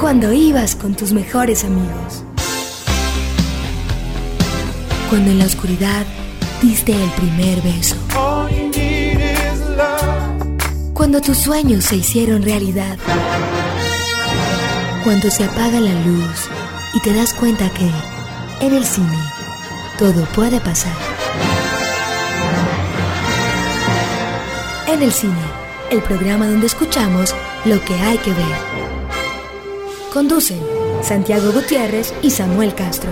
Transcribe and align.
Cuando 0.00 0.32
ibas 0.32 0.74
con 0.74 0.94
tus 0.94 1.12
mejores 1.12 1.62
amigos. 1.62 2.24
Cuando 5.08 5.30
en 5.30 5.38
la 5.38 5.44
oscuridad 5.44 6.06
diste 6.60 6.92
el 6.92 7.10
primer 7.10 7.60
beso. 7.60 7.96
Cuando 10.94 11.20
tus 11.20 11.36
sueños 11.36 11.84
se 11.84 11.96
hicieron 11.96 12.42
realidad. 12.42 12.98
Cuando 15.04 15.30
se 15.30 15.44
apaga 15.44 15.78
la 15.80 15.92
luz 15.92 16.48
y 16.94 17.00
te 17.00 17.12
das 17.12 17.32
cuenta 17.32 17.70
que 17.70 17.88
en 18.66 18.74
el 18.74 18.84
cine 18.84 19.18
todo 19.98 20.24
puede 20.34 20.60
pasar. 20.60 20.96
En 24.88 25.02
el 25.02 25.12
cine, 25.12 25.49
el 25.90 26.02
programa 26.02 26.46
donde 26.46 26.66
escuchamos 26.66 27.34
lo 27.64 27.80
que 27.80 27.94
hay 27.94 28.16
que 28.18 28.30
ver. 28.30 28.46
Conducen 30.12 30.60
Santiago 31.02 31.50
Gutiérrez 31.52 32.14
y 32.22 32.30
Samuel 32.30 32.74
Castro. 32.74 33.10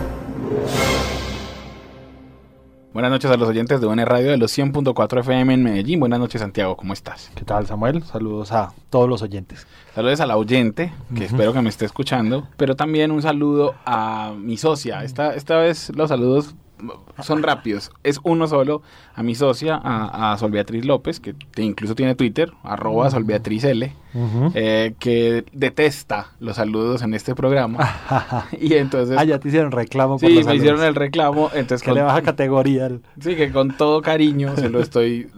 Buenas 2.92 3.10
noches 3.10 3.30
a 3.30 3.36
los 3.36 3.48
oyentes 3.48 3.80
de 3.80 3.86
UN 3.86 4.06
Radio 4.06 4.30
de 4.30 4.38
los 4.38 4.56
100.4 4.56 5.20
FM 5.20 5.54
en 5.54 5.62
Medellín. 5.62 6.00
Buenas 6.00 6.18
noches, 6.18 6.40
Santiago, 6.40 6.76
¿cómo 6.76 6.92
estás? 6.92 7.30
¿Qué 7.34 7.44
tal, 7.44 7.66
Samuel? 7.66 8.02
Saludos 8.02 8.52
a 8.52 8.72
todos 8.90 9.08
los 9.08 9.22
oyentes. 9.22 9.66
Saludos 9.94 10.20
a 10.20 10.26
la 10.26 10.36
oyente, 10.36 10.92
que 11.16 11.24
espero 11.24 11.52
que 11.52 11.62
me 11.62 11.68
esté 11.68 11.84
escuchando, 11.84 12.48
pero 12.56 12.76
también 12.76 13.10
un 13.10 13.22
saludo 13.22 13.74
a 13.84 14.34
mi 14.36 14.56
socia. 14.56 15.04
Esta, 15.04 15.34
esta 15.34 15.58
vez 15.58 15.90
los 15.94 16.08
saludos 16.08 16.54
son 17.22 17.42
rápidos. 17.42 17.90
Es 18.02 18.20
uno 18.22 18.46
solo 18.46 18.82
a 19.14 19.22
mi 19.22 19.34
socia, 19.34 19.80
a, 19.82 20.32
a 20.32 20.38
Sol 20.38 20.50
Beatriz 20.50 20.84
López, 20.84 21.20
que 21.20 21.34
incluso 21.56 21.94
tiene 21.94 22.14
Twitter, 22.14 22.52
arroba 22.62 23.10
Sol 23.10 23.24
Beatriz 23.24 23.64
L, 23.64 23.92
eh, 24.54 24.94
que 24.98 25.44
detesta 25.52 26.32
los 26.40 26.56
saludos 26.56 27.02
en 27.02 27.14
este 27.14 27.34
programa. 27.34 28.46
y 28.60 28.74
entonces... 28.74 29.16
Ah, 29.18 29.24
ya 29.24 29.38
te 29.38 29.48
hicieron 29.48 29.70
reclamo. 29.70 30.18
Por 30.18 30.28
sí, 30.28 30.42
me 30.44 30.54
hicieron 30.54 30.82
el 30.82 30.94
reclamo. 30.94 31.50
Entonces 31.54 31.82
que 31.82 31.92
le 31.92 32.02
baja 32.02 32.22
categoría. 32.28 32.90
Sí, 33.20 33.36
que 33.36 33.50
con 33.50 33.76
todo 33.76 34.02
cariño 34.02 34.56
se 34.56 34.68
lo 34.68 34.80
estoy 34.80 35.28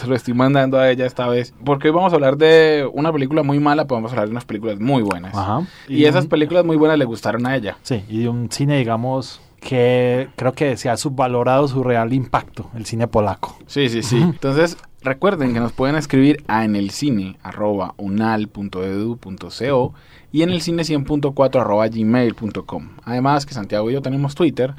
se 0.00 0.06
lo 0.06 0.14
estoy 0.14 0.34
mandando 0.34 0.78
a 0.78 0.90
ella 0.90 1.06
esta 1.06 1.28
vez. 1.28 1.54
Porque 1.64 1.88
hoy 1.88 1.94
vamos 1.94 2.12
a 2.12 2.16
hablar 2.16 2.36
de 2.36 2.88
una 2.92 3.12
película 3.12 3.42
muy 3.42 3.58
mala, 3.58 3.84
pero 3.84 3.96
vamos 3.96 4.12
a 4.12 4.14
hablar 4.14 4.28
de 4.28 4.32
unas 4.32 4.44
películas 4.44 4.78
muy 4.78 5.02
buenas. 5.02 5.34
Ajá. 5.34 5.66
Y, 5.88 5.96
y 5.96 6.04
esas 6.06 6.26
películas 6.26 6.64
muy 6.64 6.76
buenas 6.76 6.98
le 6.98 7.04
gustaron 7.04 7.46
a 7.46 7.56
ella. 7.56 7.78
Sí, 7.82 8.04
y 8.08 8.22
de 8.22 8.28
un 8.28 8.50
cine, 8.50 8.78
digamos, 8.78 9.40
que 9.64 10.28
creo 10.36 10.52
que 10.52 10.76
se 10.76 10.90
ha 10.90 10.96
subvalorado 10.96 11.66
su 11.66 11.82
real 11.82 12.12
impacto, 12.12 12.70
el 12.76 12.84
cine 12.84 13.08
polaco. 13.08 13.56
Sí, 13.66 13.88
sí, 13.88 14.02
sí. 14.02 14.18
Entonces, 14.18 14.76
recuerden 15.00 15.54
que 15.54 15.60
nos 15.60 15.72
pueden 15.72 15.96
escribir 15.96 16.44
a 16.46 16.66
en 16.66 16.76
el 16.76 16.90
cine 16.90 17.38
arroba 17.42 17.94
unal.edu.co 17.96 19.94
y 20.32 20.42
en 20.42 20.50
el 20.50 20.60
cine 20.60 20.82
100.4 20.82 21.60
arroba 21.60 21.88
gmail.com. 21.88 22.90
Además 23.04 23.46
que 23.46 23.54
Santiago 23.54 23.88
y 23.88 23.94
yo 23.94 24.02
tenemos 24.02 24.34
Twitter 24.34 24.74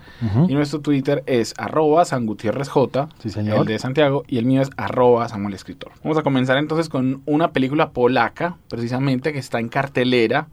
y 0.48 0.54
nuestro 0.54 0.82
Twitter 0.82 1.24
es 1.26 1.56
arroba 1.58 2.06
San 2.06 2.28
Gutiérrez 2.28 2.70
J, 2.70 3.10
sí, 3.18 3.32
señor. 3.32 3.62
el 3.62 3.66
de 3.66 3.80
Santiago, 3.80 4.24
y 4.28 4.38
el 4.38 4.46
mío 4.46 4.62
es 4.62 4.70
arroba 4.78 5.28
Samuel 5.30 5.56
Escritor. 5.56 5.94
Vamos 6.04 6.20
a 6.20 6.24
comenzar 6.24 6.58
entonces 6.58 6.90
con 6.90 7.24
una 7.26 7.52
película 7.54 7.90
polaca, 7.90 8.58
precisamente, 8.68 9.34
que 9.34 9.40
está 9.40 9.60
en 9.60 9.70
cartelera 9.70 10.48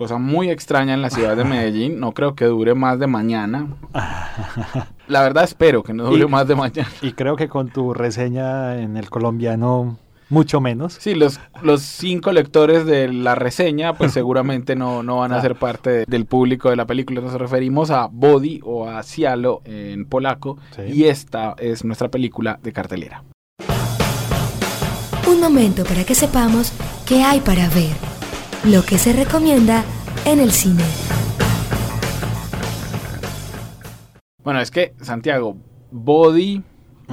cosa 0.00 0.16
muy 0.16 0.48
extraña 0.48 0.94
en 0.94 1.02
la 1.02 1.10
ciudad 1.10 1.36
de 1.36 1.44
Medellín. 1.44 2.00
No 2.00 2.12
creo 2.12 2.34
que 2.34 2.46
dure 2.46 2.74
más 2.74 2.98
de 2.98 3.06
mañana. 3.06 3.66
La 5.08 5.20
verdad 5.20 5.44
espero 5.44 5.82
que 5.82 5.92
no 5.92 6.04
dure 6.04 6.26
más 6.26 6.48
de 6.48 6.54
mañana. 6.54 6.88
Y 7.02 7.12
creo 7.12 7.36
que 7.36 7.50
con 7.50 7.68
tu 7.68 7.92
reseña 7.92 8.80
en 8.80 8.96
el 8.96 9.10
colombiano 9.10 9.98
mucho 10.30 10.62
menos. 10.62 10.94
Sí, 10.94 11.14
los, 11.14 11.38
los 11.60 11.82
cinco 11.82 12.32
lectores 12.32 12.86
de 12.86 13.12
la 13.12 13.34
reseña 13.34 13.92
pues 13.92 14.12
seguramente 14.14 14.74
no, 14.74 15.02
no 15.02 15.18
van 15.18 15.32
a 15.32 15.42
ser 15.42 15.56
parte 15.56 16.06
del 16.08 16.24
público 16.24 16.70
de 16.70 16.76
la 16.76 16.86
película. 16.86 17.20
Nos 17.20 17.34
referimos 17.34 17.90
a 17.90 18.08
Body 18.10 18.62
o 18.64 18.88
a 18.88 19.02
Cialo 19.02 19.60
en 19.66 20.06
polaco 20.06 20.56
y 20.88 21.04
esta 21.04 21.54
es 21.58 21.84
nuestra 21.84 22.08
película 22.08 22.58
de 22.62 22.72
cartelera. 22.72 23.22
Un 25.28 25.40
momento 25.40 25.84
para 25.84 26.04
que 26.04 26.14
sepamos 26.14 26.72
qué 27.04 27.22
hay 27.22 27.40
para 27.40 27.68
ver 27.68 28.19
lo 28.64 28.82
que 28.82 28.98
se 28.98 29.12
recomienda 29.12 29.84
en 30.26 30.38
el 30.38 30.50
cine. 30.50 30.84
Bueno, 34.42 34.60
es 34.60 34.70
que 34.70 34.94
Santiago, 35.00 35.56
body, 35.90 36.62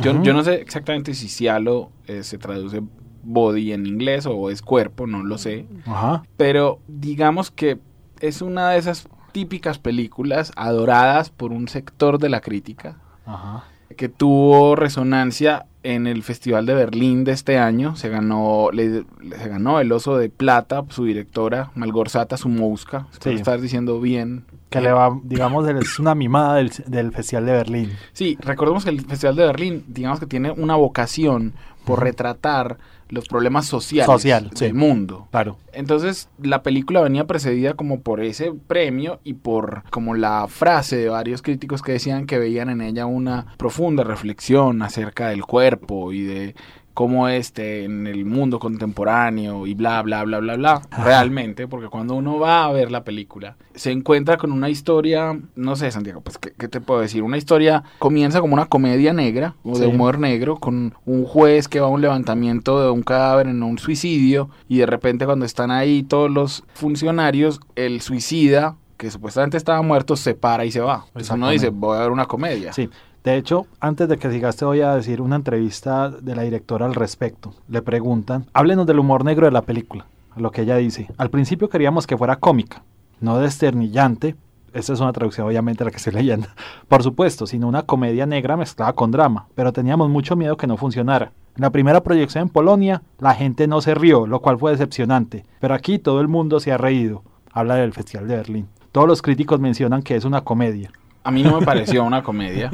yo, 0.01 0.21
yo 0.23 0.33
no 0.33 0.43
sé 0.43 0.55
exactamente 0.55 1.13
si 1.13 1.29
cialo 1.29 1.91
eh, 2.05 2.23
se 2.23 2.37
traduce 2.37 2.81
body 3.23 3.73
en 3.73 3.85
inglés 3.85 4.25
o 4.25 4.49
es 4.49 4.61
cuerpo, 4.61 5.07
no 5.07 5.23
lo 5.23 5.37
sé. 5.37 5.67
Ajá. 5.85 6.23
Pero 6.35 6.79
digamos 6.87 7.51
que 7.51 7.79
es 8.19 8.41
una 8.41 8.71
de 8.71 8.79
esas 8.79 9.07
típicas 9.31 9.79
películas 9.79 10.51
adoradas 10.55 11.29
por 11.29 11.51
un 11.51 11.67
sector 11.67 12.19
de 12.19 12.29
la 12.29 12.41
crítica. 12.41 12.97
Ajá 13.25 13.63
que 13.95 14.09
tuvo 14.09 14.75
resonancia 14.75 15.65
en 15.87 16.05
el 16.05 16.21
Festival 16.21 16.65
de 16.65 16.73
Berlín 16.73 17.23
de 17.23 17.31
este 17.31 17.57
año. 17.57 17.95
Se 17.95 18.09
ganó, 18.09 18.69
le, 18.73 19.03
se 19.03 19.47
ganó 19.47 19.79
el 19.79 19.89
Oso 19.93 20.17
de 20.17 20.29
Plata, 20.29 20.83
su 20.89 21.05
directora, 21.05 21.71
Malgorzata 21.75 22.35
Sumouska. 22.35 23.07
Sí. 23.21 23.29
Estás 23.29 23.61
diciendo 23.61 24.01
bien. 24.01 24.43
Que 24.69 24.81
le 24.81 24.91
va, 24.91 25.17
digamos, 25.23 25.65
es 25.69 25.97
una 25.97 26.13
mimada 26.13 26.55
del, 26.55 26.71
del, 26.87 27.13
Festival 27.13 27.45
de 27.45 27.51
Berlín. 27.53 27.93
Sí, 28.11 28.37
recordemos 28.41 28.83
que 28.83 28.89
el 28.89 28.99
Festival 28.99 29.37
de 29.37 29.45
Berlín, 29.45 29.85
digamos 29.87 30.19
que 30.19 30.25
tiene 30.25 30.51
una 30.51 30.75
vocación 30.75 31.53
por 31.87 32.03
retratar 32.03 32.77
los 33.07 33.29
problemas 33.29 33.65
sociales 33.65 34.51
del 34.59 34.73
mundo. 34.73 35.29
Claro. 35.31 35.57
Entonces, 35.71 36.27
la 36.37 36.61
película 36.61 36.99
venía 36.99 37.25
precedida 37.25 37.75
como 37.75 38.01
por 38.01 38.19
ese 38.21 38.51
premio 38.67 39.21
y 39.23 39.35
por 39.35 39.83
como 39.89 40.13
la 40.13 40.47
frase 40.49 40.97
de 40.97 41.07
varios 41.07 41.41
críticos 41.41 41.81
que 41.81 41.93
decían 41.93 42.25
que 42.25 42.39
veían 42.39 42.69
en 42.69 42.81
ella 42.81 43.05
una 43.05 43.55
profunda 43.57 44.03
reflexión 44.03 44.81
acerca 44.81 45.29
del 45.29 45.45
cuerpo 45.45 46.11
y 46.11 46.23
de 46.23 46.55
como 46.97 47.27
este 47.27 47.83
en 47.83 48.07
el 48.07 48.25
mundo 48.25 48.57
contemporáneo 48.57 49.67
y 49.67 49.75
bla, 49.75 50.01
bla, 50.01 50.23
bla, 50.23 50.39
bla, 50.39 50.55
bla, 50.55 50.81
realmente, 50.89 51.67
porque 51.67 51.89
cuando 51.89 52.15
uno 52.15 52.39
va 52.39 52.65
a 52.65 52.71
ver 52.71 52.89
la 52.89 53.03
película, 53.03 53.55
se 53.75 53.91
encuentra 53.91 54.37
con 54.37 54.51
una 54.51 54.67
historia, 54.67 55.39
no 55.55 55.75
sé, 55.75 55.91
Santiago, 55.91 56.21
pues, 56.21 56.39
¿qué, 56.39 56.67
te 56.67 56.81
puedo 56.81 57.01
decir? 57.01 57.21
Una 57.21 57.37
historia 57.37 57.83
comienza 57.99 58.41
como 58.41 58.55
una 58.55 58.65
comedia 58.65 59.13
negra, 59.13 59.53
o 59.63 59.77
de 59.77 59.85
humor 59.85 60.17
negro, 60.17 60.55
con 60.55 60.95
un 61.05 61.23
juez 61.23 61.67
que 61.67 61.79
va 61.79 61.85
a 61.85 61.91
un 61.91 62.01
levantamiento 62.01 62.81
de 62.81 62.89
un 62.89 63.03
cadáver 63.03 63.45
en 63.45 63.61
un 63.61 63.77
suicidio, 63.77 64.49
y 64.67 64.79
de 64.79 64.87
repente 64.87 65.27
cuando 65.27 65.45
están 65.45 65.69
ahí 65.69 66.01
todos 66.01 66.31
los 66.31 66.63
funcionarios, 66.73 67.59
el 67.75 68.01
suicida 68.01 68.75
que 68.97 69.11
supuestamente 69.11 69.57
estaba 69.57 69.81
muerto, 69.83 70.15
se 70.15 70.33
para 70.33 70.65
y 70.65 70.71
se 70.71 70.81
va. 70.81 71.05
Uno 71.31 71.51
dice, 71.51 71.69
voy 71.69 71.97
a 71.97 72.01
ver 72.01 72.11
una 72.11 72.25
comedia. 72.25 72.73
Sí, 72.73 72.89
de 73.27 73.35
hecho, 73.35 73.67
antes 73.81 74.07
de 74.07 74.15
que 74.15 74.31
sigas 74.31 74.55
te 74.55 74.63
voy 74.63 74.79
a 74.79 74.95
decir 74.95 75.19
una 75.19 75.35
entrevista 75.35 76.09
de 76.09 76.33
la 76.33 76.43
directora 76.43 76.85
al 76.85 76.95
respecto. 76.95 77.53
Le 77.67 77.81
preguntan, 77.81 78.45
háblenos 78.53 78.87
del 78.87 78.99
humor 78.99 79.25
negro 79.25 79.45
de 79.45 79.51
la 79.51 79.63
película. 79.63 80.05
Lo 80.37 80.49
que 80.49 80.61
ella 80.61 80.77
dice. 80.77 81.09
Al 81.17 81.29
principio 81.29 81.67
queríamos 81.67 82.07
que 82.07 82.15
fuera 82.15 82.37
cómica, 82.37 82.83
no 83.19 83.37
desternillante. 83.37 84.37
Esta 84.73 84.93
es 84.93 85.01
una 85.01 85.11
traducción 85.11 85.45
obviamente 85.45 85.83
la 85.83 85.91
que 85.91 85.97
estoy 85.97 86.13
leyendo. 86.13 86.47
Por 86.87 87.03
supuesto, 87.03 87.45
sino 87.45 87.67
una 87.67 87.83
comedia 87.83 88.25
negra 88.25 88.55
mezclada 88.55 88.93
con 88.93 89.11
drama. 89.11 89.47
Pero 89.55 89.73
teníamos 89.73 90.07
mucho 90.09 90.37
miedo 90.37 90.55
que 90.55 90.67
no 90.67 90.77
funcionara. 90.77 91.33
En 91.57 91.63
la 91.63 91.71
primera 91.71 92.03
proyección 92.03 92.43
en 92.43 92.49
Polonia, 92.49 93.01
la 93.19 93.35
gente 93.35 93.67
no 93.67 93.81
se 93.81 93.93
rió, 93.93 94.25
lo 94.25 94.39
cual 94.39 94.57
fue 94.57 94.71
decepcionante. 94.71 95.43
Pero 95.59 95.73
aquí 95.73 95.99
todo 95.99 96.21
el 96.21 96.29
mundo 96.29 96.61
se 96.61 96.71
ha 96.71 96.77
reído. 96.77 97.23
Habla 97.51 97.75
del 97.75 97.91
Festival 97.91 98.29
de 98.29 98.37
Berlín. 98.37 98.67
Todos 98.93 99.09
los 99.09 99.21
críticos 99.21 99.59
mencionan 99.59 100.01
que 100.01 100.15
es 100.15 100.23
una 100.23 100.45
comedia. 100.45 100.93
A 101.27 101.31
mí 101.31 101.43
no 101.43 101.59
me 101.59 101.65
pareció 101.65 102.05
una 102.05 102.23
comedia. 102.23 102.71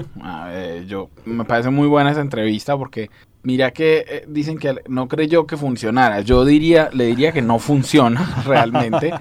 yo 0.85 1.09
me 1.25 1.43
parece 1.43 1.71
muy 1.71 1.87
buena 1.87 2.11
esa 2.11 2.21
entrevista 2.21 2.77
porque 2.77 3.09
mira 3.41 3.71
que 3.71 4.05
eh, 4.07 4.25
dicen 4.27 4.59
que 4.59 4.75
no 4.87 5.07
creyó 5.07 5.47
que 5.47 5.57
funcionara. 5.57 6.21
Yo 6.21 6.45
diría, 6.45 6.91
le 6.93 7.07
diría 7.07 7.31
que 7.31 7.41
no 7.41 7.57
funciona 7.57 8.43
realmente, 8.45 9.11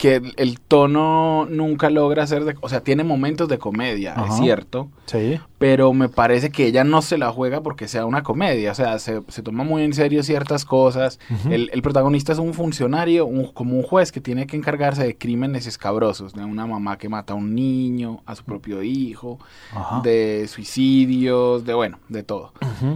que 0.00 0.22
el, 0.38 0.58
tono 0.60 1.46
nunca 1.50 1.90
logra 1.90 2.26
ser 2.26 2.46
de, 2.46 2.56
o 2.62 2.70
sea, 2.70 2.80
tiene 2.80 3.04
momentos 3.04 3.50
de 3.50 3.58
comedia, 3.58 4.14
es 4.26 4.36
cierto. 4.38 4.88
Sí. 5.04 5.38
Pero 5.58 5.92
me 5.92 6.08
parece 6.08 6.48
que 6.48 6.64
ella 6.64 6.84
no 6.84 7.02
se 7.02 7.18
la 7.18 7.30
juega 7.30 7.60
porque 7.60 7.86
sea 7.86 8.06
una 8.06 8.22
comedia, 8.22 8.72
o 8.72 8.74
sea, 8.74 8.98
se, 8.98 9.20
toma 9.42 9.62
muy 9.62 9.82
en 9.82 9.92
serio 9.92 10.22
ciertas 10.22 10.64
cosas. 10.64 11.20
el, 11.50 11.82
protagonista 11.82 12.32
es 12.32 12.38
un 12.38 12.54
funcionario, 12.54 13.28
como 13.52 13.76
un 13.76 13.82
juez 13.82 14.10
que 14.10 14.22
tiene 14.22 14.46
que 14.46 14.56
encargarse 14.56 15.04
de 15.04 15.18
crímenes 15.18 15.66
escabrosos, 15.66 16.32
de 16.32 16.46
una 16.46 16.66
mamá 16.66 16.96
que 16.96 17.10
mata 17.10 17.34
a 17.34 17.36
un 17.36 17.54
niño, 17.54 18.22
a 18.24 18.34
su 18.36 18.44
propio 18.44 18.82
hijo, 18.82 19.38
de 20.02 20.48
suicidios, 20.48 21.66
de 21.66 21.74
bueno, 21.74 21.98
de 22.08 22.22
todo. 22.22 22.54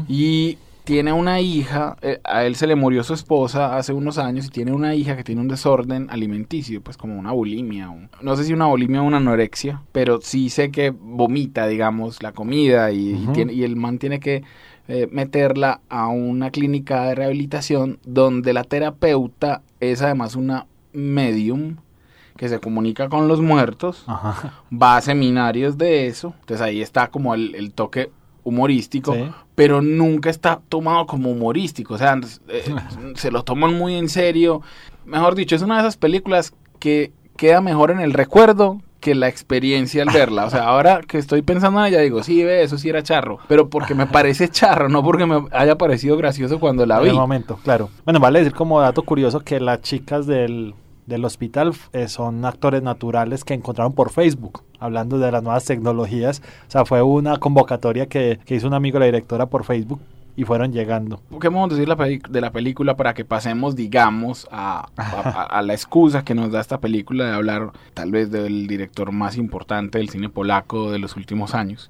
Y 0.09 0.57
tiene 0.85 1.15
una 1.15 1.41
hija, 1.41 1.97
eh, 2.03 2.21
a 2.25 2.45
él 2.45 2.57
se 2.57 2.67
le 2.67 2.77
murió 2.77 3.03
su 3.03 3.15
esposa 3.15 3.77
hace 3.77 3.95
unos 3.95 4.19
años 4.19 4.47
y 4.47 4.51
tiene 4.51 4.73
una 4.73 4.95
hija 4.95 5.17
que 5.17 5.25
tiene 5.25 5.41
un 5.41 5.49
desorden 5.49 6.09
alimenticio, 6.11 6.83
pues 6.83 6.99
como 6.99 7.19
una 7.19 7.33
bulimia, 7.33 7.91
no 8.21 8.37
sé 8.37 8.45
si 8.45 8.53
una 8.53 8.67
bulimia 8.67 9.01
o 9.01 9.07
una 9.07 9.17
anorexia, 9.17 9.83
pero 9.93 10.21
sí 10.21 10.51
sé 10.51 10.71
que 10.71 10.91
vomita, 10.91 11.67
digamos, 11.67 12.23
la 12.23 12.33
comida 12.33 12.93
y, 12.93 13.15
tiene, 13.33 13.55
y 13.55 13.65
el 13.65 13.77
man 13.77 13.99
tiene 13.99 14.21
que 14.21 14.45
eh, 14.87 15.09
meterla 15.11 15.81
a 15.89 16.09
una 16.09 16.51
clínica 16.51 17.07
de 17.07 17.15
rehabilitación 17.15 17.99
donde 18.05 18.53
la 18.53 18.65
terapeuta 18.65 19.63
es 19.81 20.03
además 20.03 20.37
una 20.37 20.67
medium 20.93 21.77
que 22.37 22.51
se 22.51 22.59
comunica 22.59 23.09
con 23.09 23.27
los 23.27 23.41
muertos, 23.41 24.05
Ajá. 24.07 24.63
va 24.71 24.99
a 24.99 25.01
seminarios 25.01 25.79
de 25.79 26.09
eso, 26.09 26.35
entonces 26.41 26.61
ahí 26.61 26.83
está 26.83 27.09
como 27.09 27.35
el, 27.35 27.55
el 27.55 27.73
toque 27.73 28.11
humorístico, 28.45 29.15
Sí. 29.15 29.25
pero 29.55 29.83
nunca 29.83 30.31
está 30.31 30.61
tomado 30.69 31.07
como 31.07 31.31
humorístico, 31.31 31.95
o 31.95 31.99
sea, 31.99 32.19
eh, 32.49 32.63
se 33.17 33.31
lo 33.31 33.43
toman 33.43 33.75
muy 33.75 33.95
en 33.95 34.09
serio, 34.09 34.63
mejor 35.05 35.35
dicho, 35.35 35.57
es 35.57 35.63
una 35.63 35.75
de 35.77 35.81
esas 35.81 35.97
películas 35.97 36.55
que 36.79 37.13
queda 37.37 37.61
mejor 37.61 37.91
en 37.91 38.01
el 38.01 38.13
recuerdo 38.13 38.81
que 39.01 39.15
la 39.15 39.29
experiencia 39.29 40.03
al 40.03 40.09
verla, 40.11 40.47
o 40.47 40.51
sea, 40.51 40.65
ahora 40.69 41.01
que 41.07 41.19
estoy 41.19 41.43
pensando 41.43 41.81
en 41.81 41.87
ella 41.87 42.01
digo, 42.01 42.23
sí, 42.23 42.43
ve, 42.43 42.63
eso 42.63 42.79
sí 42.79 42.89
era 42.89 43.03
charro, 43.03 43.39
pero 43.49 43.69
porque 43.69 43.95
me 43.95 44.07
parece 44.07 44.49
charro, 44.49 44.89
no 44.89 45.03
porque 45.03 45.27
me 45.27 45.45
haya 45.53 45.77
parecido 45.77 46.17
gracioso 46.17 46.59
cuando 46.61 46.87
la 46.87 46.99
En 46.99 47.03
vi. 47.05 47.09
el 47.11 47.15
momento, 47.17 47.59
claro. 47.65 47.91
Bueno, 48.05 48.21
vale 48.21 48.39
decir 48.39 48.55
como 48.55 48.81
dato 48.81 49.03
curioso 49.03 49.41
que 49.41 49.61
las 49.61 49.81
chicas 49.83 50.27
del, 50.27 50.75
del 51.07 51.25
hospital 51.25 51.73
eh, 51.93 52.09
son 52.09 52.45
actores 52.45 52.83
naturales 52.83 53.45
que 53.45 53.55
encontraron 53.55 53.93
por 53.93 54.11
Facebook, 54.11 54.63
hablando 54.79 55.19
de 55.19 55.31
las 55.31 55.43
nuevas 55.43 55.65
tecnologías. 55.65 56.43
O 56.69 56.71
sea, 56.71 56.85
fue 56.85 57.03
una 57.03 57.39
convocatoria 57.39 58.07
que, 58.07 58.39
que 58.45 58.55
hizo 58.55 58.67
un 58.67 58.75
amigo 58.75 58.99
la 58.99 59.07
directora 59.07 59.47
por 59.47 59.65
Facebook 59.65 60.01
y 60.37 60.45
fueron 60.45 60.73
llegando. 60.73 61.21
¿Qué 61.41 61.49
vamos 61.49 61.71
a 61.73 61.77
decir 61.77 62.21
de 62.29 62.41
la 62.41 62.51
película 62.53 62.97
para 62.97 63.15
que 63.15 63.25
pasemos, 63.25 63.77
digamos, 63.77 64.49
a, 64.51 64.89
a- 64.97 65.43
a- 65.59 65.63
la 65.63 65.73
excusa 65.75 66.25
que 66.25 66.35
nos 66.35 66.51
da 66.51 66.61
esta 66.61 66.81
película 66.81 67.25
de 67.27 67.33
hablar 67.35 67.71
tal 67.95 68.11
vez 68.11 68.31
del 68.31 68.67
director 68.67 69.13
más 69.13 69.37
importante 69.37 69.99
del 69.99 70.09
cine 70.09 70.29
polaco 70.29 70.91
de 70.91 70.99
los 70.99 71.17
últimos 71.17 71.55
años? 71.55 71.89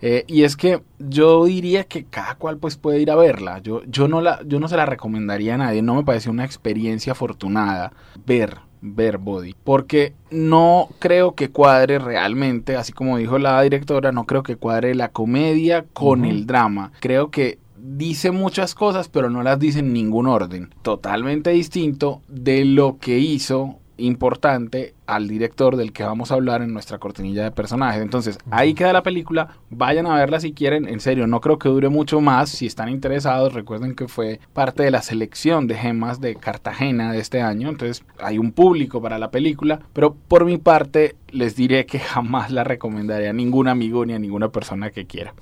Eh, 0.00 0.24
y 0.26 0.44
es 0.44 0.56
que 0.56 0.82
yo 0.98 1.44
diría 1.44 1.84
que 1.84 2.04
cada 2.04 2.34
cual 2.36 2.56
pues 2.58 2.76
puede 2.76 3.00
ir 3.00 3.10
a 3.10 3.16
verla. 3.16 3.58
Yo, 3.58 3.82
yo, 3.84 4.08
no 4.08 4.20
la, 4.20 4.40
yo 4.46 4.58
no 4.60 4.68
se 4.68 4.76
la 4.76 4.86
recomendaría 4.86 5.54
a 5.54 5.58
nadie. 5.58 5.82
No 5.82 5.94
me 5.94 6.04
pareció 6.04 6.30
una 6.30 6.44
experiencia 6.44 7.12
afortunada 7.12 7.92
ver 8.26 8.58
ver 8.84 9.18
Body 9.18 9.54
porque 9.62 10.12
no 10.32 10.88
creo 10.98 11.36
que 11.36 11.50
cuadre 11.50 12.00
realmente 12.00 12.74
así 12.74 12.92
como 12.92 13.16
dijo 13.16 13.38
la 13.38 13.62
directora 13.62 14.10
no 14.10 14.24
creo 14.26 14.42
que 14.42 14.56
cuadre 14.56 14.96
la 14.96 15.06
comedia 15.10 15.84
con 15.92 16.22
Ujú. 16.22 16.30
el 16.30 16.46
drama 16.48 16.90
creo 16.98 17.30
que 17.30 17.60
dice 17.82 18.30
muchas 18.30 18.74
cosas 18.74 19.08
pero 19.08 19.28
no 19.28 19.42
las 19.42 19.58
dice 19.58 19.80
en 19.80 19.92
ningún 19.92 20.28
orden 20.28 20.72
totalmente 20.82 21.50
distinto 21.50 22.22
de 22.28 22.64
lo 22.64 22.98
que 22.98 23.18
hizo 23.18 23.78
importante 24.02 24.94
al 25.06 25.28
director 25.28 25.76
del 25.76 25.92
que 25.92 26.02
vamos 26.02 26.30
a 26.30 26.34
hablar 26.34 26.62
en 26.62 26.72
nuestra 26.72 26.98
cortinilla 26.98 27.44
de 27.44 27.50
personajes. 27.50 28.02
Entonces, 28.02 28.38
ahí 28.50 28.74
queda 28.74 28.92
la 28.92 29.02
película. 29.02 29.56
Vayan 29.70 30.06
a 30.06 30.16
verla 30.16 30.40
si 30.40 30.52
quieren. 30.52 30.88
En 30.88 31.00
serio, 31.00 31.26
no 31.26 31.40
creo 31.40 31.58
que 31.58 31.68
dure 31.68 31.88
mucho 31.88 32.20
más. 32.20 32.50
Si 32.50 32.66
están 32.66 32.88
interesados, 32.88 33.52
recuerden 33.52 33.94
que 33.94 34.08
fue 34.08 34.40
parte 34.52 34.82
de 34.82 34.90
la 34.90 35.02
selección 35.02 35.66
de 35.66 35.76
gemas 35.76 36.20
de 36.20 36.34
Cartagena 36.34 37.12
de 37.12 37.20
este 37.20 37.42
año. 37.42 37.68
Entonces, 37.68 38.04
hay 38.18 38.38
un 38.38 38.52
público 38.52 39.00
para 39.00 39.18
la 39.18 39.30
película. 39.30 39.80
Pero 39.92 40.14
por 40.14 40.44
mi 40.44 40.58
parte, 40.58 41.16
les 41.30 41.54
diré 41.54 41.86
que 41.86 41.98
jamás 42.00 42.50
la 42.50 42.64
recomendaré 42.64 43.28
a 43.28 43.32
ningún 43.32 43.68
amigo 43.68 44.04
ni 44.06 44.14
a 44.14 44.18
ninguna 44.18 44.48
persona 44.48 44.90
que 44.90 45.06
quiera. 45.06 45.34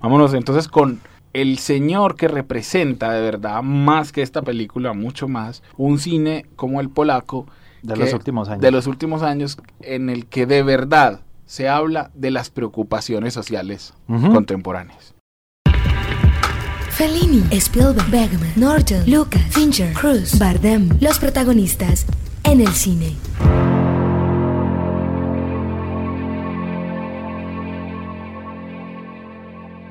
Vámonos 0.00 0.34
entonces 0.34 0.68
con 0.68 1.00
el 1.42 1.58
señor 1.58 2.16
que 2.16 2.28
representa 2.28 3.12
de 3.12 3.20
verdad 3.20 3.62
más 3.62 4.12
que 4.12 4.22
esta 4.22 4.42
película, 4.42 4.92
mucho 4.92 5.28
más, 5.28 5.62
un 5.76 5.98
cine 5.98 6.46
como 6.56 6.80
el 6.80 6.88
polaco 6.90 7.46
De 7.82 7.94
que- 7.94 8.00
los 8.00 8.12
últimos 8.12 8.48
años. 8.48 8.60
de 8.62 8.70
los 8.70 8.86
últimos 8.86 9.22
años 9.22 9.58
en 9.80 10.10
el 10.10 10.26
que 10.26 10.46
de 10.46 10.62
verdad 10.62 11.20
se 11.46 11.68
habla 11.68 12.10
de 12.14 12.30
las 12.30 12.50
preocupaciones 12.50 13.32
sociales 13.34 13.94
contemporáneas. 14.06 15.14
Fellini, 16.90 17.44
Spielberg, 17.52 18.10
Bergman, 18.10 18.52
Norton, 18.56 19.08
Lucas, 19.08 19.42
Fincher, 19.50 19.92
Cruz, 19.94 20.36
Bardem, 20.38 20.88
los 21.00 21.18
protagonistas 21.20 22.06
en 22.42 22.60
el 22.60 22.68
cine. 22.72 23.14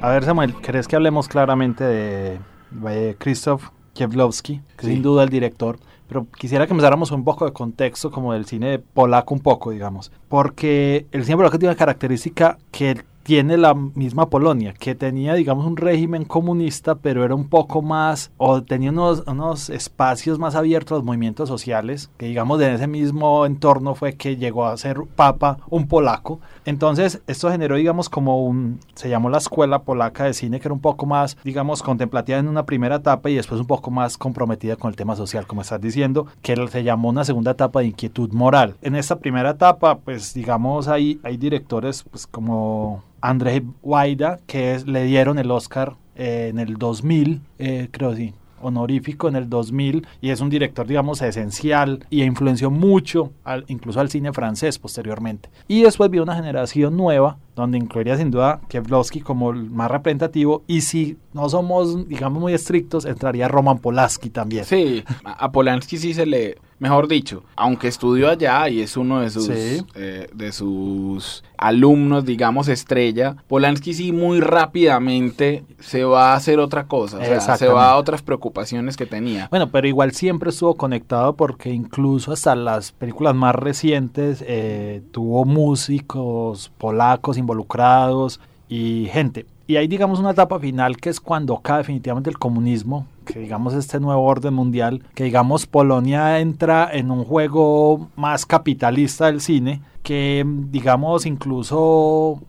A 0.07 0.11
ver, 0.11 0.23
Samuel, 0.23 0.55
¿crees 0.61 0.87
que 0.87 0.95
hablemos 0.95 1.27
claramente 1.27 1.83
de, 1.83 2.39
de 2.71 3.17
Krzysztof 3.19 3.71
Kieslowski, 3.91 4.61
que 4.77 4.85
Sí. 4.85 4.93
sin 4.93 5.01
duda 5.01 5.23
el 5.23 5.29
director? 5.29 5.79
Pero 6.07 6.27
quisiera 6.31 6.65
que 6.65 6.71
empezáramos 6.71 7.11
un 7.11 7.25
poco 7.25 7.43
de 7.43 7.51
contexto, 7.51 8.09
como 8.09 8.31
del 8.31 8.45
cine 8.45 8.79
polaco 8.79 9.33
un 9.33 9.41
poco, 9.41 9.71
digamos. 9.71 10.13
Porque 10.29 11.07
el 11.11 11.25
cine 11.25 11.35
polaco 11.35 11.59
tiene 11.59 11.71
una 11.73 11.77
característica 11.77 12.57
que 12.71 13.03
tiene 13.27 13.57
la 13.57 13.73
misma 13.73 14.29
Polonia, 14.29 14.73
que 14.73 14.95
tenía, 14.95 15.33
digamos, 15.33 15.65
un 15.65 15.75
régimen 15.75 16.23
comunista, 16.23 16.95
pero 16.95 17.25
era 17.25 17.35
un 17.35 17.49
poco 17.49 17.81
más, 17.81 18.31
o 18.37 18.63
tenía 18.63 18.89
unos, 18.89 19.25
unos 19.27 19.69
espacios 19.69 20.39
más 20.39 20.55
abiertos 20.55 20.93
a 20.93 20.99
los 20.99 21.03
movimientos 21.03 21.49
sociales, 21.49 22.09
que 22.15 22.27
digamos, 22.27 22.57
de 22.57 22.73
ese 22.73 22.87
mismo 22.87 23.45
entorno 23.45 23.95
fue 23.95 24.13
que 24.15 24.37
llegó 24.37 24.65
a 24.65 24.77
ser 24.77 25.01
papa 25.17 25.57
un 25.69 25.89
polaco. 25.89 26.39
Entonces, 26.63 27.21
esto 27.27 27.51
generó, 27.51 27.75
digamos, 27.75 28.07
como 28.07 28.45
un, 28.45 28.79
se 28.95 29.09
llamó 29.09 29.29
la 29.29 29.39
Escuela 29.39 29.79
Polaca 29.79 30.23
de 30.23 30.33
Cine, 30.33 30.61
que 30.61 30.69
era 30.69 30.73
un 30.73 30.79
poco 30.79 31.05
más, 31.05 31.37
digamos, 31.43 31.83
contemplativa 31.83 32.39
en 32.39 32.47
una 32.47 32.65
primera 32.65 32.95
etapa 32.95 33.29
y 33.29 33.35
después 33.35 33.59
un 33.59 33.67
poco 33.67 33.91
más 33.91 34.17
comprometida 34.17 34.77
con 34.77 34.87
el 34.87 34.95
tema 34.95 35.17
social, 35.17 35.45
como 35.45 35.63
estás 35.63 35.81
diciendo, 35.81 36.27
que 36.41 36.55
se 36.69 36.83
llamó 36.85 37.09
una 37.09 37.25
segunda 37.25 37.51
etapa 37.51 37.81
de 37.81 37.87
inquietud 37.87 38.31
moral. 38.31 38.77
En 38.81 38.95
esta 38.95 39.19
primera 39.19 39.49
etapa, 39.49 39.97
pues, 39.97 40.33
digamos, 40.33 40.87
hay, 40.87 41.19
hay 41.23 41.35
directores, 41.35 42.03
pues, 42.09 42.25
como 42.25 43.03
Andrzej 43.21 43.63
Wajda, 43.83 44.39
que 44.47 44.73
es- 44.75 44.87
le 44.87 45.03
dieron 45.03 45.39
el 45.39 45.49
Oscar 45.51 45.95
eh, 46.15 46.47
en 46.49 46.59
el 46.59 46.77
2000, 46.77 47.41
eh, 47.59 47.89
creo 47.91 48.15
sí, 48.15 48.33
honorífico 48.59 49.27
en 49.27 49.35
el 49.35 49.49
2000 49.49 50.07
y 50.19 50.31
es 50.31 50.41
un 50.41 50.49
director 50.49 50.87
digamos 50.87 51.21
esencial 51.21 52.05
y 52.09 52.23
influenció 52.23 52.71
mucho 52.71 53.31
al, 53.43 53.65
incluso 53.67 53.99
al 53.99 54.09
cine 54.09 54.33
francés 54.33 54.79
posteriormente. 54.79 55.49
Y 55.67 55.83
después 55.83 56.09
vio 56.09 56.23
una 56.23 56.35
generación 56.35 56.97
nueva 56.97 57.37
donde 57.55 57.77
incluiría 57.77 58.17
sin 58.17 58.31
duda 58.31 58.59
Kieslowski 58.67 59.21
como 59.21 59.51
el 59.51 59.69
más 59.69 59.91
representativo 59.91 60.63
y 60.67 60.81
si 60.81 61.17
no 61.33 61.47
somos 61.49 62.07
digamos 62.09 62.41
muy 62.41 62.53
estrictos 62.53 63.05
entraría 63.05 63.47
Roman 63.47 63.77
Polanski 63.77 64.31
también. 64.31 64.65
Sí, 64.65 65.03
a 65.23 65.51
Polanski 65.51 65.97
sí 65.97 66.15
se 66.15 66.25
le, 66.25 66.57
mejor 66.79 67.07
dicho, 67.07 67.43
aunque 67.55 67.87
estudió 67.87 68.29
allá 68.29 68.69
y 68.69 68.81
es 68.81 68.97
uno 68.97 69.21
de 69.21 69.29
sus, 69.29 69.45
Sí. 69.45 69.83
eh, 69.95 70.29
de 70.33 70.51
sus 70.51 71.43
alumnos, 71.57 72.23
digamos, 72.25 72.67
estrella, 72.67 73.35
Polanski 73.47 73.93
sí 73.93 74.11
muy 74.11 74.39
rápidamente 74.41 75.63
se 75.79 76.03
va 76.03 76.33
a 76.33 76.35
hacer 76.35 76.59
otra 76.59 76.85
cosa, 76.87 77.17
o 77.17 77.23
sea, 77.41 77.57
se 77.57 77.67
va 77.67 77.91
a 77.91 77.97
otras 77.97 78.21
preocupaciones 78.21 78.95
que 78.95 79.05
tenía. 79.05 79.47
Bueno, 79.49 79.69
pero 79.71 79.87
igual 79.87 80.11
siempre 80.11 80.51
estuvo 80.51 80.75
conectado 80.75 81.35
porque 81.35 81.71
incluso 81.71 82.31
hasta 82.31 82.55
las 82.55 82.91
películas 82.91 83.35
más 83.35 83.55
recientes 83.55 84.43
eh, 84.47 85.01
tuvo 85.11 85.45
músicos 85.45 86.71
polacos 86.77 87.37
involucrados 87.37 88.39
y 88.69 89.07
gente. 89.11 89.45
Y 89.69 89.75
hay 89.75 89.89
digamos 89.89 90.19
una 90.19 90.31
etapa 90.31 90.59
final 90.59 90.95
que 90.95 91.09
es 91.09 91.19
cuando 91.19 91.59
cae 91.59 91.79
definitivamente 91.79 92.29
el 92.29 92.39
comunismo, 92.39 93.05
que 93.25 93.39
digamos 93.39 93.73
este 93.73 93.99
nuevo 93.99 94.23
orden 94.23 94.53
mundial, 94.53 95.03
que 95.13 95.25
digamos 95.25 95.67
Polonia 95.67 96.39
entra 96.39 96.89
en 96.89 97.11
un 97.11 97.25
juego 97.25 98.09
más 98.15 98.45
capitalista 98.45 99.25
del 99.25 99.41
cine, 99.41 99.81
que 100.03 100.45
digamos 100.47 101.25
incluso 101.25 102.41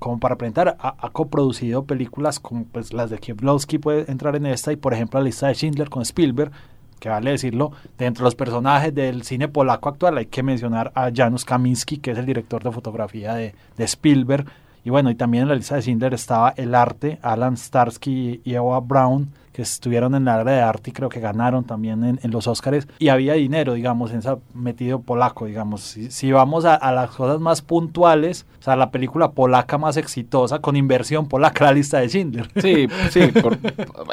como 0.00 0.18
para 0.18 0.36
presentar, 0.36 0.76
ha, 0.80 0.96
ha 0.98 1.10
coproducido 1.10 1.84
películas 1.84 2.40
como 2.40 2.64
pues, 2.64 2.92
las 2.92 3.10
de 3.10 3.18
Kieslowski 3.18 3.78
puede 3.78 4.10
entrar 4.10 4.34
en 4.34 4.46
esta 4.46 4.72
y 4.72 4.76
por 4.76 4.92
ejemplo 4.92 5.20
la 5.20 5.24
lista 5.24 5.46
de 5.46 5.54
Schindler 5.54 5.88
con 5.88 6.02
Spielberg, 6.02 6.50
que 6.98 7.08
vale 7.08 7.30
decirlo, 7.30 7.70
dentro 7.96 8.24
de 8.24 8.26
los 8.26 8.34
personajes 8.34 8.92
del 8.92 9.22
cine 9.22 9.46
polaco 9.46 9.88
actual 9.88 10.18
hay 10.18 10.26
que 10.26 10.42
mencionar 10.42 10.90
a 10.96 11.10
Janusz 11.14 11.44
Kaminski, 11.44 11.98
que 11.98 12.10
es 12.10 12.18
el 12.18 12.26
director 12.26 12.64
de 12.64 12.72
fotografía 12.72 13.34
de, 13.34 13.54
de 13.76 13.84
Spielberg, 13.84 14.46
y 14.86 14.90
bueno, 14.90 15.10
y 15.10 15.16
también 15.16 15.42
en 15.42 15.48
la 15.48 15.56
lista 15.56 15.74
de 15.74 15.82
Schindler 15.82 16.14
estaba 16.14 16.54
el 16.56 16.72
arte, 16.72 17.18
Alan 17.20 17.56
Starsky 17.56 18.40
y 18.44 18.54
Eva 18.54 18.78
Brown, 18.78 19.32
que 19.56 19.62
estuvieron 19.62 20.14
en 20.14 20.26
la 20.26 20.34
área 20.34 20.54
de 20.54 20.60
arte 20.60 20.90
y 20.90 20.92
creo 20.92 21.08
que 21.08 21.18
ganaron 21.18 21.64
también 21.64 22.04
en, 22.04 22.20
en 22.22 22.30
los 22.30 22.46
Oscars. 22.46 22.86
Y 22.98 23.08
había 23.08 23.32
dinero, 23.32 23.72
digamos, 23.72 24.10
en 24.10 24.18
esa 24.18 24.36
metido 24.52 25.00
polaco, 25.00 25.46
digamos. 25.46 25.80
Si, 25.80 26.10
si 26.10 26.30
vamos 26.30 26.66
a, 26.66 26.74
a, 26.74 26.92
las 26.92 27.08
cosas 27.08 27.40
más 27.40 27.62
puntuales, 27.62 28.44
o 28.60 28.62
sea, 28.62 28.76
la 28.76 28.90
película 28.90 29.30
polaca 29.30 29.78
más 29.78 29.96
exitosa 29.96 30.58
con 30.58 30.76
inversión 30.76 31.26
polaca, 31.26 31.64
la 31.64 31.72
lista 31.72 32.00
de 32.00 32.08
Schindler. 32.10 32.50
Sí, 32.56 32.86
sí, 33.10 33.28
por, 33.28 33.58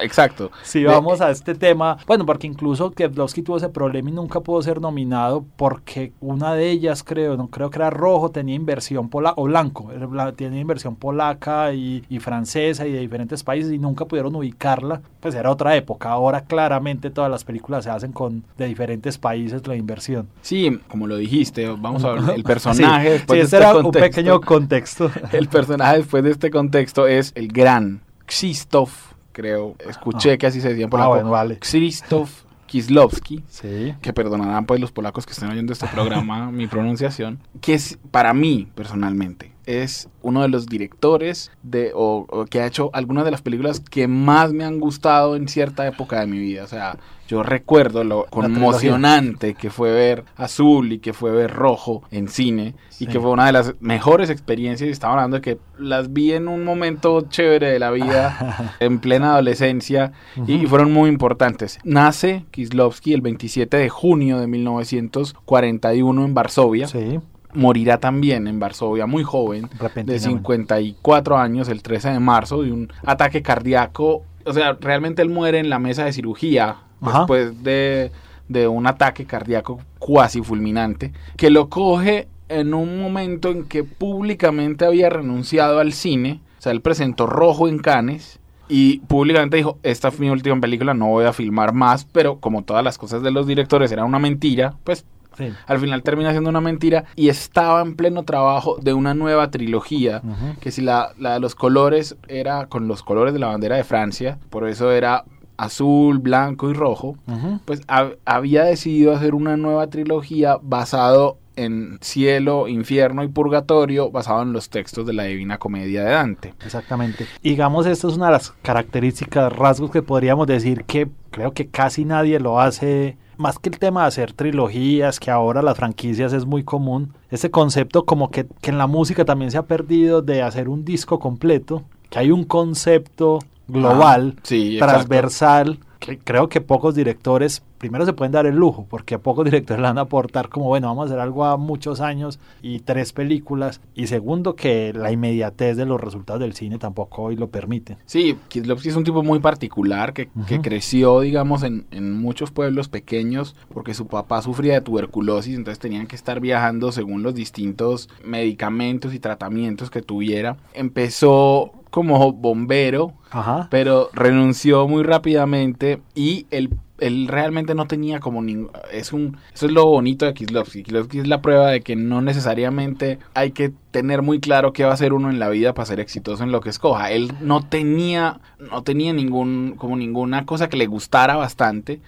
exacto. 0.02 0.50
Si 0.62 0.86
vamos 0.86 1.20
a 1.20 1.30
este 1.30 1.56
tema, 1.56 1.98
bueno, 2.08 2.26
porque 2.26 2.48
incluso 2.48 2.92
Kieslowski 2.92 3.42
tuvo 3.42 3.58
ese 3.58 3.68
problema 3.68 4.12
y 4.12 4.14
nunca 4.14 4.40
pudo 4.40 4.62
ser 4.62 4.80
nominado 4.80 5.44
porque 5.58 6.14
una 6.22 6.54
de 6.54 6.70
ellas, 6.70 7.04
creo, 7.04 7.36
no 7.36 7.50
creo 7.50 7.70
que 7.70 7.80
era 7.80 7.90
rojo, 7.90 8.32
tenía 8.32 8.56
inversión 8.56 9.10
polaca, 9.10 9.36
o 9.36 9.44
blanco, 9.44 9.90
tenía 10.38 10.62
inversión 10.62 10.96
polaca 10.96 11.74
y, 11.74 12.06
y 12.08 12.20
francesa 12.20 12.88
y 12.88 12.94
de 12.94 13.00
diferentes 13.00 13.44
países 13.44 13.74
y 13.74 13.78
nunca 13.78 14.06
pudieron 14.06 14.34
ubicarla. 14.38 15.02
Pues 15.20 15.33
era 15.34 15.52
otra 15.52 15.76
época. 15.76 16.10
Ahora 16.10 16.42
claramente 16.46 17.10
todas 17.10 17.30
las 17.32 17.44
películas 17.44 17.84
se 17.84 17.90
hacen 17.90 18.12
con 18.12 18.44
de 18.58 18.68
diferentes 18.68 19.18
países 19.18 19.66
la 19.68 19.76
inversión. 19.76 20.28
Sí, 20.42 20.80
como 20.88 21.08
lo 21.08 21.18
dijiste, 21.18 21.68
vamos 21.68 22.04
a 22.04 22.12
ver 22.14 22.24
el 22.36 22.44
personaje. 22.44 23.06
Sí, 23.08 23.12
después 23.14 23.36
sí, 23.38 23.40
de 23.42 23.44
ese 23.46 23.56
este 23.56 23.58
era 23.58 23.74
contexto, 23.74 23.88
un 24.00 24.04
pequeño 24.10 24.42
contexto. 24.42 25.12
El 25.32 25.48
personaje 25.48 25.98
después 25.98 26.24
de 26.24 26.32
este 26.32 26.50
contexto 26.52 27.08
es 27.08 27.32
el 27.36 27.48
gran 27.48 28.02
Krzysztof 28.26 29.14
creo, 29.32 29.76
escuché 29.90 30.38
que 30.38 30.48
así 30.48 30.62
se 30.62 30.70
decía 30.70 30.84
en 30.84 30.88
Ah, 30.88 30.92
polaco. 30.92 31.10
bueno, 31.12 31.30
vale. 31.32 31.58
Krzysztof 31.60 32.44
Kieslowski, 32.68 33.44
Sí. 33.50 33.94
que 34.02 34.14
perdonarán 34.14 34.66
pues 34.66 34.80
los 34.80 34.92
polacos 34.92 35.26
que 35.26 35.32
estén 35.34 35.50
oyendo 35.50 35.74
este 35.74 35.88
programa 35.88 36.52
mi 36.52 36.68
pronunciación, 36.68 37.40
que 37.62 37.76
es 37.76 38.00
para 38.12 38.34
mí 38.34 38.68
personalmente 38.76 39.53
es 39.66 40.10
uno 40.22 40.42
de 40.42 40.48
los 40.50 40.66
directores 40.68 41.52
de 41.64 41.92
o, 41.96 42.26
o 42.30 42.46
que 42.46 42.62
ha 42.62 42.66
hecho 42.68 42.90
algunas 42.94 43.26
de 43.26 43.32
las 43.32 43.42
películas 43.42 43.80
que 43.80 44.08
más 44.08 44.54
me 44.54 44.64
han 44.66 44.80
gustado 44.80 45.36
en 45.36 45.48
cierta 45.48 45.86
época 45.88 46.20
de 46.20 46.28
mi 46.28 46.40
vida, 46.40 46.64
o 46.64 46.68
sea, 46.68 46.98
yo 47.28 47.42
recuerdo 47.42 48.04
lo 48.04 48.26
conmocionante 48.30 49.54
que 49.56 49.70
fue 49.70 49.92
ver 49.92 50.26
Azul 50.36 50.92
y 50.92 51.00
que 51.00 51.14
fue 51.14 51.32
ver 51.32 51.52
Rojo 51.52 52.04
en 52.12 52.28
cine 52.28 52.76
Sí. 52.90 53.06
y 53.06 53.08
que 53.08 53.20
fue 53.20 53.32
una 53.32 53.48
de 53.48 53.54
las 53.54 53.74
mejores 53.80 54.30
experiencias 54.30 54.90
estaba 54.90 55.14
hablando 55.14 55.38
de 55.38 55.42
que 55.42 55.58
las 55.80 56.14
vi 56.14 56.34
en 56.34 56.48
un 56.48 56.64
momento 56.64 57.22
chévere 57.22 57.72
de 57.72 57.80
la 57.80 57.90
vida 57.92 58.76
en 58.80 59.00
plena 59.00 59.32
adolescencia 59.34 60.12
y, 60.46 60.54
y 60.64 60.68
fueron 60.68 60.92
muy 60.94 61.10
importantes. 61.10 61.80
Nace 61.84 62.46
Kislovsky 62.52 63.14
el 63.14 63.22
27 63.22 63.78
de 63.78 63.90
junio 63.90 64.40
de 64.40 64.46
1941 64.48 66.26
en 66.26 66.34
Varsovia. 66.34 66.88
Sí, 66.88 67.20
Morirá 67.54 67.98
también 68.00 68.48
en 68.48 68.60
Varsovia 68.60 69.06
muy 69.06 69.24
joven, 69.24 69.64
de 69.64 69.78
repentinamente. 69.80 70.20
54 70.20 71.38
años, 71.38 71.70
el 71.70 71.82
13 71.82 72.12
de 72.12 72.20
marzo, 72.20 72.62
de 72.62 72.72
un 72.72 72.92
ataque 73.06 73.42
cardíaco. 73.42 74.24
O 74.46 74.54
sea, 74.54 74.78
realmente 74.80 75.22
él 75.22 75.30
muere 75.30 75.60
en 75.60 75.70
la 75.70 75.80
mesa 75.80 76.06
de 76.06 76.14
cirugía 76.14 76.78
Ajá. 77.02 77.20
después 77.20 77.64
de, 77.64 78.12
de 78.48 78.68
un 78.68 78.88
ataque 78.88 79.26
cardíaco 79.26 79.80
cuasi 80.00 80.42
fulminante, 80.42 81.14
que 81.38 81.50
lo 81.50 81.70
coge 81.70 82.28
en 82.50 82.74
un 82.74 83.02
momento 83.02 83.50
en 83.50 83.66
que 83.66 83.84
públicamente 83.84 84.86
había 84.86 85.10
renunciado 85.10 85.80
al 85.80 85.94
cine. 85.94 86.42
O 86.60 86.62
sea, 86.62 86.72
él 86.72 86.82
presentó 86.82 87.26
Rojo 87.28 87.68
en 87.68 87.80
Cannes 87.80 88.40
y 88.70 89.00
públicamente 89.00 89.58
dijo, 89.58 89.78
esta 89.84 90.08
es 90.08 90.20
mi 90.20 90.30
última 90.30 90.60
película, 90.60 90.94
no 90.94 91.08
voy 91.08 91.26
a 91.26 91.34
filmar 91.34 91.74
más, 91.74 92.06
pero 92.06 92.40
como 92.40 92.64
todas 92.64 92.84
las 92.84 92.98
cosas 92.98 93.22
de 93.22 93.32
los 93.32 93.46
directores 93.48 93.92
era 93.92 94.06
una 94.06 94.20
mentira, 94.20 94.76
pues 94.84 95.06
Sí. 95.38 95.52
al 95.68 95.80
final 95.80 96.04
termina 96.04 96.32
siendo 96.32 96.50
una 96.50 96.62
mentira 96.62 97.06
y 97.16 97.30
estaba 97.30 97.82
en 97.82 97.96
pleno 97.96 98.24
trabajo 98.24 98.78
de 98.82 98.94
una 98.94 99.14
nueva 99.14 99.50
trilogía 99.52 100.22
que 100.60 100.72
si 100.72 100.82
la, 100.82 101.14
la 101.18 101.34
de 101.34 101.40
los 101.40 101.56
colores 101.56 102.16
era 102.28 102.68
con 102.68 102.88
los 102.88 103.04
colores 103.04 103.34
de 103.34 103.40
la 103.40 103.48
bandera 103.48 103.76
de 103.78 103.84
Francia, 103.84 104.38
por 104.50 104.68
eso 104.68 104.92
era 104.92 105.24
azul, 105.58 106.20
blanco 106.20 106.70
y 106.70 106.74
rojo, 106.74 107.18
pues 107.66 107.86
hab- 107.88 108.18
había 108.26 108.64
decidido 108.64 109.14
hacer 109.16 109.36
una 109.36 109.56
nueva 109.58 109.88
trilogía 109.88 110.58
basado 110.62 111.38
en 111.56 112.00
cielo, 112.02 112.68
infierno 112.68 113.24
y 113.24 113.28
purgatorio, 113.28 114.10
basado 114.10 114.42
en 114.42 114.54
los 114.54 114.70
textos 114.72 115.06
de 115.06 115.14
la 115.14 115.26
Divina 115.26 115.60
Comedia 115.60 116.04
de 116.04 116.10
Dante. 116.12 116.54
Exactamente. 116.66 117.28
Digamos, 117.44 117.86
esta 117.86 118.08
es 118.08 118.16
una 118.16 118.26
de 118.26 118.32
las 118.32 118.50
características, 118.64 119.54
rasgos 119.54 119.92
que 119.92 120.02
podríamos 120.02 120.48
decir 120.48 120.84
que 120.86 121.08
creo 121.30 121.54
que 121.54 121.68
casi 121.68 122.06
nadie 122.06 122.40
lo 122.40 122.60
hace. 122.60 123.18
Más 123.38 123.60
que 123.60 123.70
el 123.70 123.80
tema 123.80 124.02
de 124.02 124.08
hacer 124.08 124.34
trilogías, 124.34 125.20
que 125.20 125.32
ahora 125.32 125.62
las 125.62 125.78
franquicias 125.78 126.34
es 126.34 126.46
muy 126.46 126.64
común, 126.64 127.14
ese 127.30 127.52
concepto 127.52 128.06
como 128.06 128.30
que, 128.32 128.46
que 128.62 128.72
en 128.72 128.78
la 128.78 128.88
música 128.88 129.26
también 129.26 129.52
se 129.52 129.58
ha 129.58 129.64
perdido 129.64 130.22
de 130.22 130.42
hacer 130.42 130.70
un 130.70 130.86
disco 130.86 131.20
completo, 131.20 131.84
que 132.10 132.20
hay 132.20 132.32
un 132.32 132.44
concepto 132.44 133.40
global, 133.68 134.36
Ah, 134.38 134.42
sí, 134.44 134.78
transversal, 134.78 135.80
que 136.00 136.20
creo 136.20 136.50
que 136.50 136.62
pocos 136.62 136.96
directores, 136.96 137.64
primero 137.84 138.06
se 138.06 138.14
pueden 138.14 138.32
dar 138.32 138.46
el 138.46 138.56
lujo, 138.56 138.88
porque 138.90 139.16
a 139.16 139.20
pocos 139.20 139.44
directores 139.44 139.82
le 139.82 139.88
van 139.90 139.98
a 139.98 140.04
aportar 140.04 140.48
como, 140.48 140.68
bueno, 140.68 140.88
vamos 140.88 141.04
a 141.04 141.06
hacer 141.08 141.20
algo 141.20 141.44
a 141.44 141.58
muchos 141.58 142.00
años 142.00 142.40
y 142.62 142.80
tres 142.80 143.12
películas, 143.12 143.82
y 143.94 144.08
segundo 144.08 144.56
que 144.56 144.94
la 144.94 145.12
inmediatez 145.12 145.76
de 145.76 145.86
los 145.86 146.00
resultados 146.00 146.40
del 146.40 146.54
cine 146.54 146.78
tampoco 146.78 147.24
hoy 147.24 147.36
lo 147.36 147.50
permite. 147.50 147.98
Sí, 148.06 148.38
Kieslowski 148.48 148.88
es 148.88 148.96
un 148.96 149.04
tipo 149.04 149.22
muy 149.22 149.40
particular 149.40 150.14
que, 150.14 150.30
creció, 150.62 151.20
digamos, 151.20 151.64
en, 151.64 151.86
en 151.92 152.14
muchos 152.14 152.52
pueblos 152.52 152.88
pequeños 152.88 153.54
porque 153.74 153.94
su 153.94 154.08
papá 154.08 154.42
sufría 154.42 154.76
de 154.76 154.82
tuberculosis, 154.82 155.58
entonces 155.58 155.80
tenían 155.80 156.08
que 156.08 156.16
estar 156.16 156.40
viajando 156.40 156.94
según 156.94 157.22
los 157.22 157.36
distintos 157.36 158.08
medicamentos 158.24 159.14
y 159.14 159.20
tratamientos 159.20 159.90
que 159.90 160.02
tuviera. 160.02 160.56
Empezó 160.74 161.74
como 161.94 162.34
bombero, 162.34 163.14
Ajá. 163.30 163.68
pero 163.70 164.10
renunció 164.14 164.88
muy 164.88 165.04
rápidamente 165.04 166.02
y 166.16 166.48
él, 166.50 166.72
él 167.04 167.28
realmente 167.28 167.76
no 167.76 167.86
tenía 167.86 168.20
como 168.20 168.42
ningún... 168.42 168.72
Es 168.92 169.12
un, 169.12 169.38
eso 169.54 169.66
es 169.66 169.72
lo 169.72 169.86
bonito 169.86 170.26
de 170.26 170.34
Kieslowski. 170.34 170.84
Kieslowski 170.84 171.20
es 171.20 171.28
la 171.28 171.42
prueba 171.42 171.70
de 171.70 171.82
que 171.82 171.96
no 171.96 172.22
necesariamente 172.22 173.20
hay 173.34 173.52
que 173.52 173.74
tener 173.92 174.22
muy 174.22 174.40
claro 174.40 174.72
qué 174.72 174.86
va 174.86 174.92
a 174.92 174.94
hacer 174.94 175.12
uno 175.12 175.30
en 175.30 175.38
la 175.38 175.50
vida 175.50 175.74
para 175.74 175.86
ser 175.86 176.00
exitoso 176.00 176.44
en 176.44 176.52
lo 176.52 176.62
que 176.62 176.70
escoja. 176.70 177.12
Él 177.12 177.34
no 177.42 177.62
tenía, 177.62 178.40
no 178.58 178.84
tenía 178.84 179.12
ningún, 179.12 179.76
como 179.78 179.98
ninguna 179.98 180.46
cosa 180.46 180.70
que 180.70 180.78
le 180.78 180.88
gustara 180.88 181.36
bastante. 181.36 182.00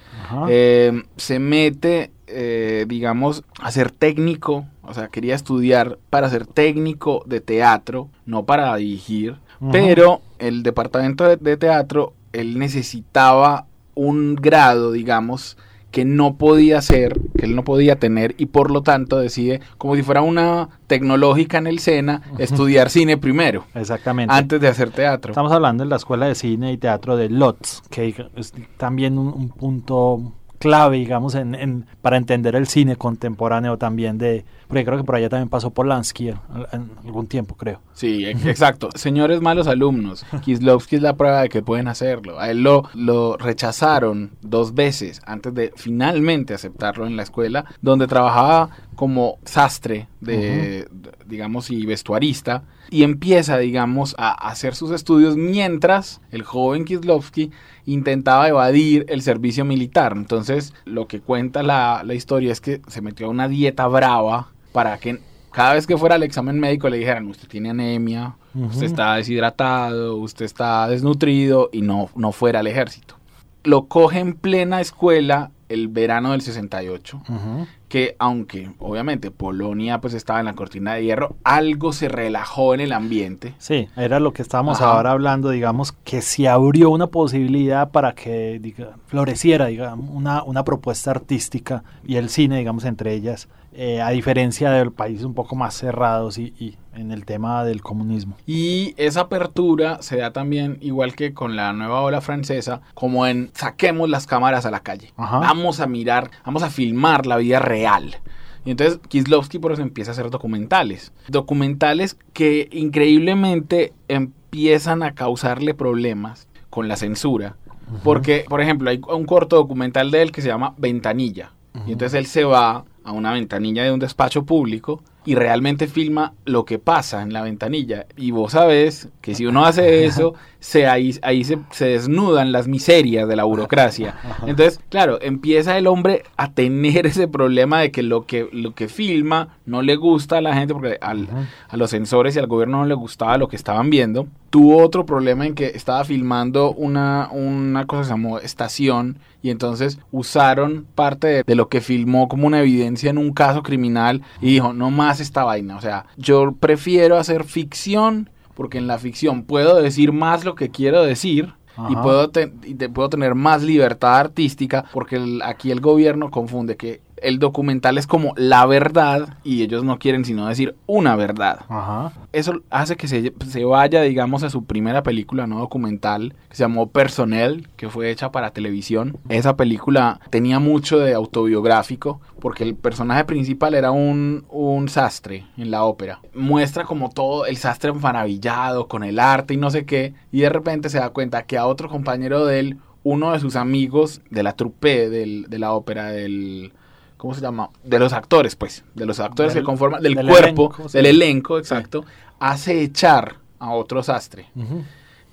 Eh, 0.48 1.04
se 1.18 1.40
mete, 1.40 2.12
eh, 2.28 2.86
digamos, 2.88 3.44
a 3.60 3.72
ser 3.72 3.92
técnico, 3.92 4.66
o 4.82 4.94
sea, 4.94 5.10
quería 5.10 5.36
estudiar 5.36 6.00
para 6.10 6.30
ser 6.30 6.48
técnico 6.48 7.22
de 7.25 7.42
teatro, 7.42 8.10
no 8.25 8.46
para 8.46 8.75
dirigir, 8.78 9.36
pero 9.72 10.22
el 10.40 10.64
departamento 10.64 11.24
de, 11.25 11.38
de 11.38 11.58
teatro, 11.58 12.14
él 12.34 12.58
necesitaba 12.60 13.66
un 13.96 14.36
grado, 14.36 14.92
digamos, 14.92 15.58
que 15.96 16.04
no 16.04 16.36
podía 16.36 16.82
ser, 16.82 17.18
que 17.38 17.46
él 17.46 17.56
no 17.56 17.64
podía 17.64 17.96
tener 17.98 18.36
y 18.38 18.48
por 18.48 18.70
lo 18.70 18.82
tanto 18.82 19.18
decide, 19.18 19.62
como 19.78 19.96
si 19.96 20.04
fuera 20.04 20.22
una 20.22 20.68
tecnológica 20.88 21.58
en 21.58 21.68
el 21.68 21.80
SENA, 21.80 22.22
estudiar 22.38 22.90
cine 22.90 23.18
primero, 23.18 23.64
Exactamente. 23.74 24.34
antes 24.34 24.60
de 24.60 24.68
hacer 24.68 24.90
teatro. 24.90 25.32
Estamos 25.32 25.54
hablando 25.54 25.86
de 25.86 25.90
la 25.90 25.96
Escuela 25.96 26.28
de 26.28 26.36
Cine 26.36 26.74
y 26.74 26.78
Teatro 26.78 27.16
de 27.16 27.30
Lotz, 27.30 27.82
que 27.90 28.14
es 28.36 28.54
también 28.75 29.18
un, 29.18 29.30
un 29.30 29.48
punto 29.48 30.34
clave, 30.66 30.98
digamos, 30.98 31.36
en, 31.36 31.54
en- 31.54 31.86
para 32.02 32.18
entender 32.18 32.56
el 32.56 32.68
cine 32.68 32.96
contemporáneo 32.96 33.78
también 33.78 34.18
de... 34.18 34.46
Porque 34.68 34.84
creo 34.84 34.98
que 34.98 35.04
por 35.04 35.16
allá 35.16 35.30
también 35.30 35.48
pasó 35.50 35.70
Polanski 35.70 36.30
en, 36.30 36.38
en 36.72 36.90
algún 37.06 37.28
tiempo, 37.28 37.56
creo. 37.56 37.82
Sí, 37.94 38.26
ex- 38.26 38.46
exacto. 38.48 38.90
Señores 38.96 39.42
malos 39.42 39.68
alumnos, 39.68 40.26
Kislovsky 40.44 40.96
es 40.96 41.02
la 41.04 41.16
prueba 41.16 41.42
de 41.44 41.50
que 41.50 41.62
pueden 41.62 41.88
hacerlo. 41.88 42.40
A 42.40 42.50
él 42.50 42.64
lo, 42.64 42.90
lo 42.96 43.38
rechazaron 43.38 44.32
dos 44.42 44.74
veces 44.74 45.22
antes 45.28 45.54
de 45.54 45.72
finalmente 45.76 46.56
aceptarlo 46.56 47.06
en 47.06 47.16
la 47.16 47.22
escuela, 47.24 47.66
donde 47.82 48.08
trabajaba 48.08 48.70
como 48.96 49.38
sastre 49.46 50.08
de, 50.22 50.88
digamos, 51.25 51.70
y 51.70 51.86
vestuarista, 51.86 52.64
y 52.90 53.04
empieza, 53.04 53.58
digamos, 53.58 54.16
a 54.18 54.32
hacer 54.50 54.75
sus 54.75 54.92
estudios 54.92 55.38
mientras 55.38 56.22
el 56.32 56.44
joven 56.44 56.86
Kislovsky 56.86 57.52
intentaba 57.86 58.48
evadir 58.48 59.06
el 59.10 59.22
servicio 59.22 59.66
militar. 59.66 60.14
Entonces, 60.16 60.74
lo 60.86 61.08
que 61.08 61.20
cuenta 61.20 61.64
la, 61.64 62.04
la 62.06 62.14
historia 62.14 62.52
es 62.52 62.62
que 62.62 62.82
se 62.88 63.02
metió 63.02 63.28
a 63.28 63.30
una 63.30 63.48
dieta 63.48 63.88
brava 63.88 64.50
para 64.72 64.98
que 64.98 65.20
cada 65.52 65.74
vez 65.74 65.88
que 65.88 65.98
fuera 65.98 66.16
al 66.16 66.24
examen 66.24 66.60
médico 66.60 66.90
le 66.90 66.98
dijeran, 66.98 67.28
usted 67.28 67.48
tiene 67.48 67.70
anemia, 67.70 68.36
usted 68.54 68.84
está 68.84 69.16
deshidratado, 69.16 70.18
usted 70.18 70.44
está 70.44 70.88
desnutrido 70.90 71.70
y 71.72 71.82
no, 71.82 72.10
no 72.16 72.34
fuera 72.34 72.60
al 72.60 72.68
ejército. 72.68 73.16
Lo 73.64 73.86
coge 73.86 74.20
en 74.20 74.34
plena 74.34 74.82
escuela 74.82 75.52
el 75.70 75.88
verano 75.88 76.34
del 76.34 76.42
68, 76.42 77.22
Ujú. 77.28 77.68
Que 77.96 78.18
aunque 78.20 78.72
obviamente 78.80 79.32
Polonia 79.32 80.02
pues 80.02 80.14
estaba 80.14 80.42
en 80.42 80.48
la 80.48 80.54
cortina 80.54 80.96
de 80.96 81.06
hierro, 81.06 81.38
algo 81.46 81.94
se 81.94 82.10
relajó 82.10 82.74
en 82.74 82.82
el 82.82 82.92
ambiente. 82.92 83.54
Sí, 83.58 83.88
era 83.96 84.20
lo 84.20 84.34
que 84.34 84.42
estábamos 84.42 84.82
Ajá. 84.82 84.92
ahora 84.92 85.12
hablando, 85.12 85.50
digamos, 85.50 85.94
que 85.94 86.22
se 86.22 86.50
abrió 86.50 86.90
una 86.90 87.08
posibilidad 87.08 87.92
para 87.92 88.14
que 88.14 88.60
diga, 88.60 88.98
floreciera, 89.08 89.68
digamos, 89.68 90.10
una, 90.14 90.44
una 90.44 90.66
propuesta 90.66 91.12
artística 91.12 91.86
y 92.06 92.18
el 92.18 92.28
cine, 92.28 92.58
digamos, 92.58 92.84
entre 92.84 93.14
ellas, 93.14 93.48
eh, 93.77 94.01
a 94.01 94.10
diferencia 94.12 94.72
de 94.72 94.89
países 94.89 95.25
un 95.25 95.34
poco 95.34 95.55
más 95.55 95.75
cerrados 95.75 96.38
y, 96.38 96.53
y 96.58 96.77
en 96.94 97.12
el 97.12 97.25
tema 97.25 97.65
del 97.65 97.82
comunismo. 97.82 98.38
Y 98.46 98.94
esa 98.98 99.22
apertura 99.22 100.01
se 100.01 100.17
da 100.17 100.32
también, 100.32 100.77
igual 100.79 101.15
que 101.15 101.34
con 101.34 101.55
la 101.55 101.74
nueva 101.74 102.01
ola 102.01 102.22
francesa, 102.22 102.82
como 102.94 103.27
en 103.27 103.51
saquemos 103.53 104.10
las 104.10 104.27
cámaras 104.27 104.65
a 104.65 104.72
la 104.72 104.79
calle. 104.79 105.12
Ajá. 105.17 105.39
Vamos 105.39 105.82
a 105.82 105.88
mirar, 105.88 106.32
vamos 106.46 106.63
a 106.63 106.70
filmar 106.70 107.25
la 107.25 107.38
vida 107.38 107.60
real. 107.60 108.15
Y 108.63 108.72
entonces 108.72 109.00
Kislovsky 109.10 109.60
por 109.60 109.74
eso 109.74 109.82
empieza 109.82 110.12
a 110.12 110.13
hacer 110.13 110.29
documentales. 110.29 111.12
Documentales 111.27 112.17
que 112.34 112.70
increíblemente 112.72 113.94
empiezan 114.08 115.03
a 115.03 115.13
causarle 115.13 115.74
problemas 115.74 116.48
con 116.70 116.88
la 116.88 116.96
censura. 116.96 117.58
Porque, 118.03 118.46
por 118.50 118.62
ejemplo, 118.62 118.89
hay 118.89 119.00
un 119.10 119.25
corto 119.25 119.58
documental 119.58 120.10
de 120.10 120.24
él 120.24 120.32
que 120.32 120.41
se 120.41 120.48
llama 120.48 120.74
Ventanilla. 120.77 121.51
Y 121.86 121.91
entonces 121.91 122.17
él 122.17 122.25
se 122.25 122.46
va 122.46 122.86
a 123.06 123.12
una 123.12 123.32
ventanilla 123.32 123.84
de 123.84 123.92
un 123.92 124.00
despacho 124.00 124.46
público 124.46 125.02
y 125.25 125.36
realmente 125.36 125.88
filma 125.88 126.34
lo 126.46 126.65
que 126.65 126.79
pasa 126.79 127.22
en 127.24 127.34
la 127.34 127.41
ventanilla. 127.41 128.05
Y 128.15 128.32
vos 128.32 128.51
sabés 128.53 129.10
que 129.22 129.36
si 129.36 129.46
uno 129.46 129.65
hace 129.65 130.05
eso, 130.05 130.36
se, 130.60 130.88
ahí, 130.88 131.17
ahí 131.22 131.44
se, 131.44 131.58
se 131.72 131.86
desnudan 131.88 132.51
las 132.51 132.67
miserias 132.67 133.27
de 133.27 133.36
la 133.36 133.44
burocracia. 133.44 134.15
Entonces, 134.48 134.79
claro, 134.89 135.20
empieza 135.22 135.77
el 135.77 135.88
hombre 135.88 136.24
a 136.38 136.51
tener 136.51 137.05
ese 137.08 137.27
problema 137.27 137.82
de 137.82 137.91
que 137.91 138.03
lo 138.03 138.25
que, 138.25 138.48
lo 138.51 138.74
que 138.74 138.88
filma 138.88 139.50
no 139.65 139.82
le 139.82 139.96
gusta 139.96 140.38
a 140.38 140.41
la 140.41 140.53
gente 140.55 140.74
porque 140.74 140.98
al- 141.01 141.27
a 141.70 141.77
los 141.77 141.89
censores 141.89 142.36
y 142.36 142.39
al 142.39 142.48
gobierno 142.48 142.79
no 142.79 142.86
le 142.86 142.94
gustaba 142.96 143.38
lo 143.38 143.48
que 143.48 143.55
estaban 143.55 143.89
viendo. 143.89 144.27
Tuvo 144.51 144.82
otro 144.82 145.05
problema 145.05 145.46
en 145.46 145.53
que 145.55 145.65
estaba 145.67 146.03
filmando 146.05 146.72
una, 146.72 147.29
una 147.32 147.86
cosa 147.86 148.01
que 148.01 148.05
se 148.05 148.12
llamó 148.12 148.39
estación 148.39 149.17
y 149.41 149.50
entonces 149.50 150.00
usaron 150.12 150.86
parte 150.96 151.27
de, 151.27 151.44
de 151.46 151.55
lo 151.55 151.67
que 151.67 151.82
filmó 151.82 152.27
como 152.27 152.48
una 152.48 152.62
evidencia 152.62 153.10
en 153.10 153.17
un 153.17 153.32
caso 153.34 153.62
criminal 153.63 154.22
y 154.41 154.48
dijo, 154.53 154.74
no 154.74 154.89
más 154.91 155.15
esta 155.20 155.44
vaina. 155.44 155.76
O 155.78 155.82
sea, 155.82 156.06
yo 156.18 156.54
prefiero 156.60 157.18
hacer 157.18 157.44
ficción 157.44 158.30
porque 158.56 158.78
en 158.78 158.88
la 158.88 158.98
ficción 158.98 159.44
puedo 159.44 159.76
decir 159.82 160.12
más 160.14 160.46
lo 160.46 160.56
que 160.56 160.70
quiero 160.70 161.04
decir. 161.04 161.54
Y 161.90 161.96
puedo, 162.04 162.30
te- 162.30 162.54
y 162.64 162.76
te- 162.76 162.88
puedo 162.88 163.10
tener 163.10 163.36
más 163.36 163.62
libertad 163.62 164.18
artística 164.18 164.86
porque 164.94 165.18
el- 165.18 165.42
aquí 165.42 165.72
el 165.72 165.82
gobierno 165.82 166.32
confunde 166.32 166.78
que 166.78 167.02
el 167.27 167.39
documental 167.39 167.98
es 167.98 168.08
como 168.08 168.34
la 168.38 168.65
verdad 168.65 169.38
y 169.44 169.63
ellos 169.63 169.84
no 169.84 170.00
quieren 170.00 170.25
sino 170.25 170.48
decir 170.48 170.75
una 170.86 171.15
verdad 171.15 171.60
Ajá. 171.70 172.12
eso 172.32 172.62
hace 172.70 172.96
que 172.96 173.08
se, 173.08 173.34
se 173.48 173.65
vaya, 173.65 174.01
digamos, 174.01 174.44
a 174.44 174.50
su 174.50 174.63
primera 174.65 175.03
película 175.03 175.48
no 175.48 175.60
documental, 175.60 176.36
que 176.50 176.55
se 176.55 176.63
llamó 176.63 176.89
Personnel, 176.89 177.67
que 177.77 177.89
fue 177.89 178.10
hecha 178.12 178.32
para 178.32 178.51
televisión. 178.51 179.17
Esa 179.29 179.55
película 179.58 180.20
tenía 180.29 180.60
mucho 180.60 181.00
de 181.00 181.13
autobiográfico, 181.13 182.20
porque 182.39 182.63
el 182.63 182.75
personaje 182.75 183.24
principal 183.25 183.74
era 183.74 183.91
un, 183.91 184.46
un 184.50 184.89
sastre 184.89 185.46
en 185.58 185.72
la 185.72 185.84
ópera. 185.84 186.20
Muestra 186.34 186.84
como 186.86 187.10
todo 187.10 187.46
el 187.46 187.58
sastre 187.58 187.91
maravillado 187.94 188.88
con 188.88 189.03
el 189.03 189.20
arte 189.20 189.53
y 189.53 189.58
no 189.58 189.72
sé 189.72 189.86
qué, 189.86 190.13
y 190.32 190.41
de 190.41 190.50
repente 190.50 190.89
se 190.89 191.00
da 191.00 191.10
cuenta 191.10 191.44
que 191.44 191.58
a 191.58 191.65
otro 191.67 191.89
compañero 191.89 192.46
de 192.46 192.60
él, 192.60 192.77
uno 193.03 193.32
de 193.34 193.39
sus 193.39 193.55
amigos 193.55 194.22
de 194.29 194.44
la 194.44 194.53
trupe 194.53 195.10
del- 195.10 195.46
de 195.50 195.60
la 195.60 195.74
ópera, 195.74 196.05
del... 196.12 196.74
¿Cómo 197.18 197.34
se 197.34 197.42
llama? 197.42 197.70
De 197.84 197.98
los 198.00 198.14
actores, 198.14 198.56
pues. 198.56 198.84
De 198.94 199.06
los 199.06 199.20
actores 199.20 199.54
Del- 199.54 199.64
que 199.64 199.66
conforman. 199.66 200.02
Del, 200.02 200.16
del 200.16 200.28
cuerpo, 200.28 200.64
elenco, 200.74 200.90
sí. 200.90 200.98
del 200.98 201.06
elenco, 201.08 201.58
exacto. 201.58 202.06
Hace 202.40 202.82
echar 202.82 203.36
a 203.60 203.72
otro 203.72 204.04
sastre 204.04 204.48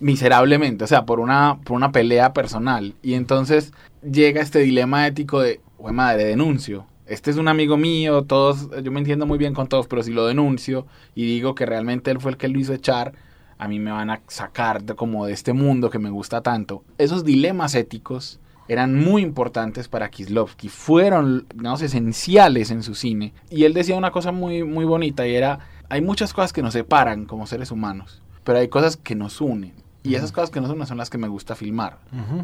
miserablemente, 0.00 0.84
o 0.84 0.86
sea, 0.86 1.04
por 1.04 1.20
una, 1.20 1.58
por 1.64 1.76
una 1.76 1.92
pelea 1.92 2.32
personal. 2.32 2.94
Y 3.02 3.14
entonces 3.14 3.72
llega 4.02 4.40
este 4.40 4.58
dilema 4.60 5.06
ético 5.06 5.40
de, 5.40 5.60
güey 5.78 5.94
madre, 5.94 6.24
denuncio. 6.24 6.86
Este 7.06 7.30
es 7.30 7.36
un 7.36 7.48
amigo 7.48 7.76
mío, 7.76 8.22
todos, 8.24 8.68
yo 8.82 8.90
me 8.90 9.00
entiendo 9.00 9.26
muy 9.26 9.38
bien 9.38 9.54
con 9.54 9.66
todos, 9.68 9.86
pero 9.86 10.02
si 10.02 10.12
lo 10.12 10.26
denuncio 10.26 10.86
y 11.14 11.26
digo 11.26 11.54
que 11.54 11.66
realmente 11.66 12.10
él 12.10 12.20
fue 12.20 12.30
el 12.32 12.36
que 12.36 12.48
lo 12.48 12.58
hizo 12.58 12.72
echar, 12.72 13.12
a 13.58 13.68
mí 13.68 13.78
me 13.78 13.90
van 13.92 14.10
a 14.10 14.22
sacar 14.28 14.82
de, 14.82 14.94
como 14.94 15.26
de 15.26 15.32
este 15.32 15.52
mundo 15.52 15.90
que 15.90 15.98
me 15.98 16.10
gusta 16.10 16.40
tanto. 16.40 16.84
Esos 16.98 17.24
dilemas 17.24 17.74
éticos 17.74 18.40
eran 18.68 18.98
muy 18.98 19.22
importantes 19.22 19.88
para 19.88 20.10
Kislovsky, 20.10 20.68
fueron, 20.68 21.46
digamos, 21.54 21.82
esenciales 21.82 22.70
en 22.70 22.82
su 22.82 22.94
cine. 22.94 23.32
Y 23.50 23.64
él 23.64 23.74
decía 23.74 23.96
una 23.96 24.10
cosa 24.10 24.32
muy, 24.32 24.64
muy 24.64 24.84
bonita 24.84 25.26
y 25.26 25.34
era, 25.34 25.60
hay 25.88 26.00
muchas 26.00 26.32
cosas 26.32 26.52
que 26.52 26.62
nos 26.62 26.72
separan 26.72 27.26
como 27.26 27.46
seres 27.46 27.70
humanos, 27.70 28.22
pero 28.44 28.58
hay 28.58 28.68
cosas 28.68 28.96
que 28.96 29.14
nos 29.14 29.40
unen. 29.40 29.72
Y 30.04 30.16
esas 30.16 30.32
cosas 30.32 30.50
que 30.50 30.60
nos 30.60 30.70
unen 30.70 30.86
son 30.86 30.98
las 30.98 31.10
que 31.10 31.18
me 31.18 31.28
gusta 31.28 31.54
filmar. 31.54 31.98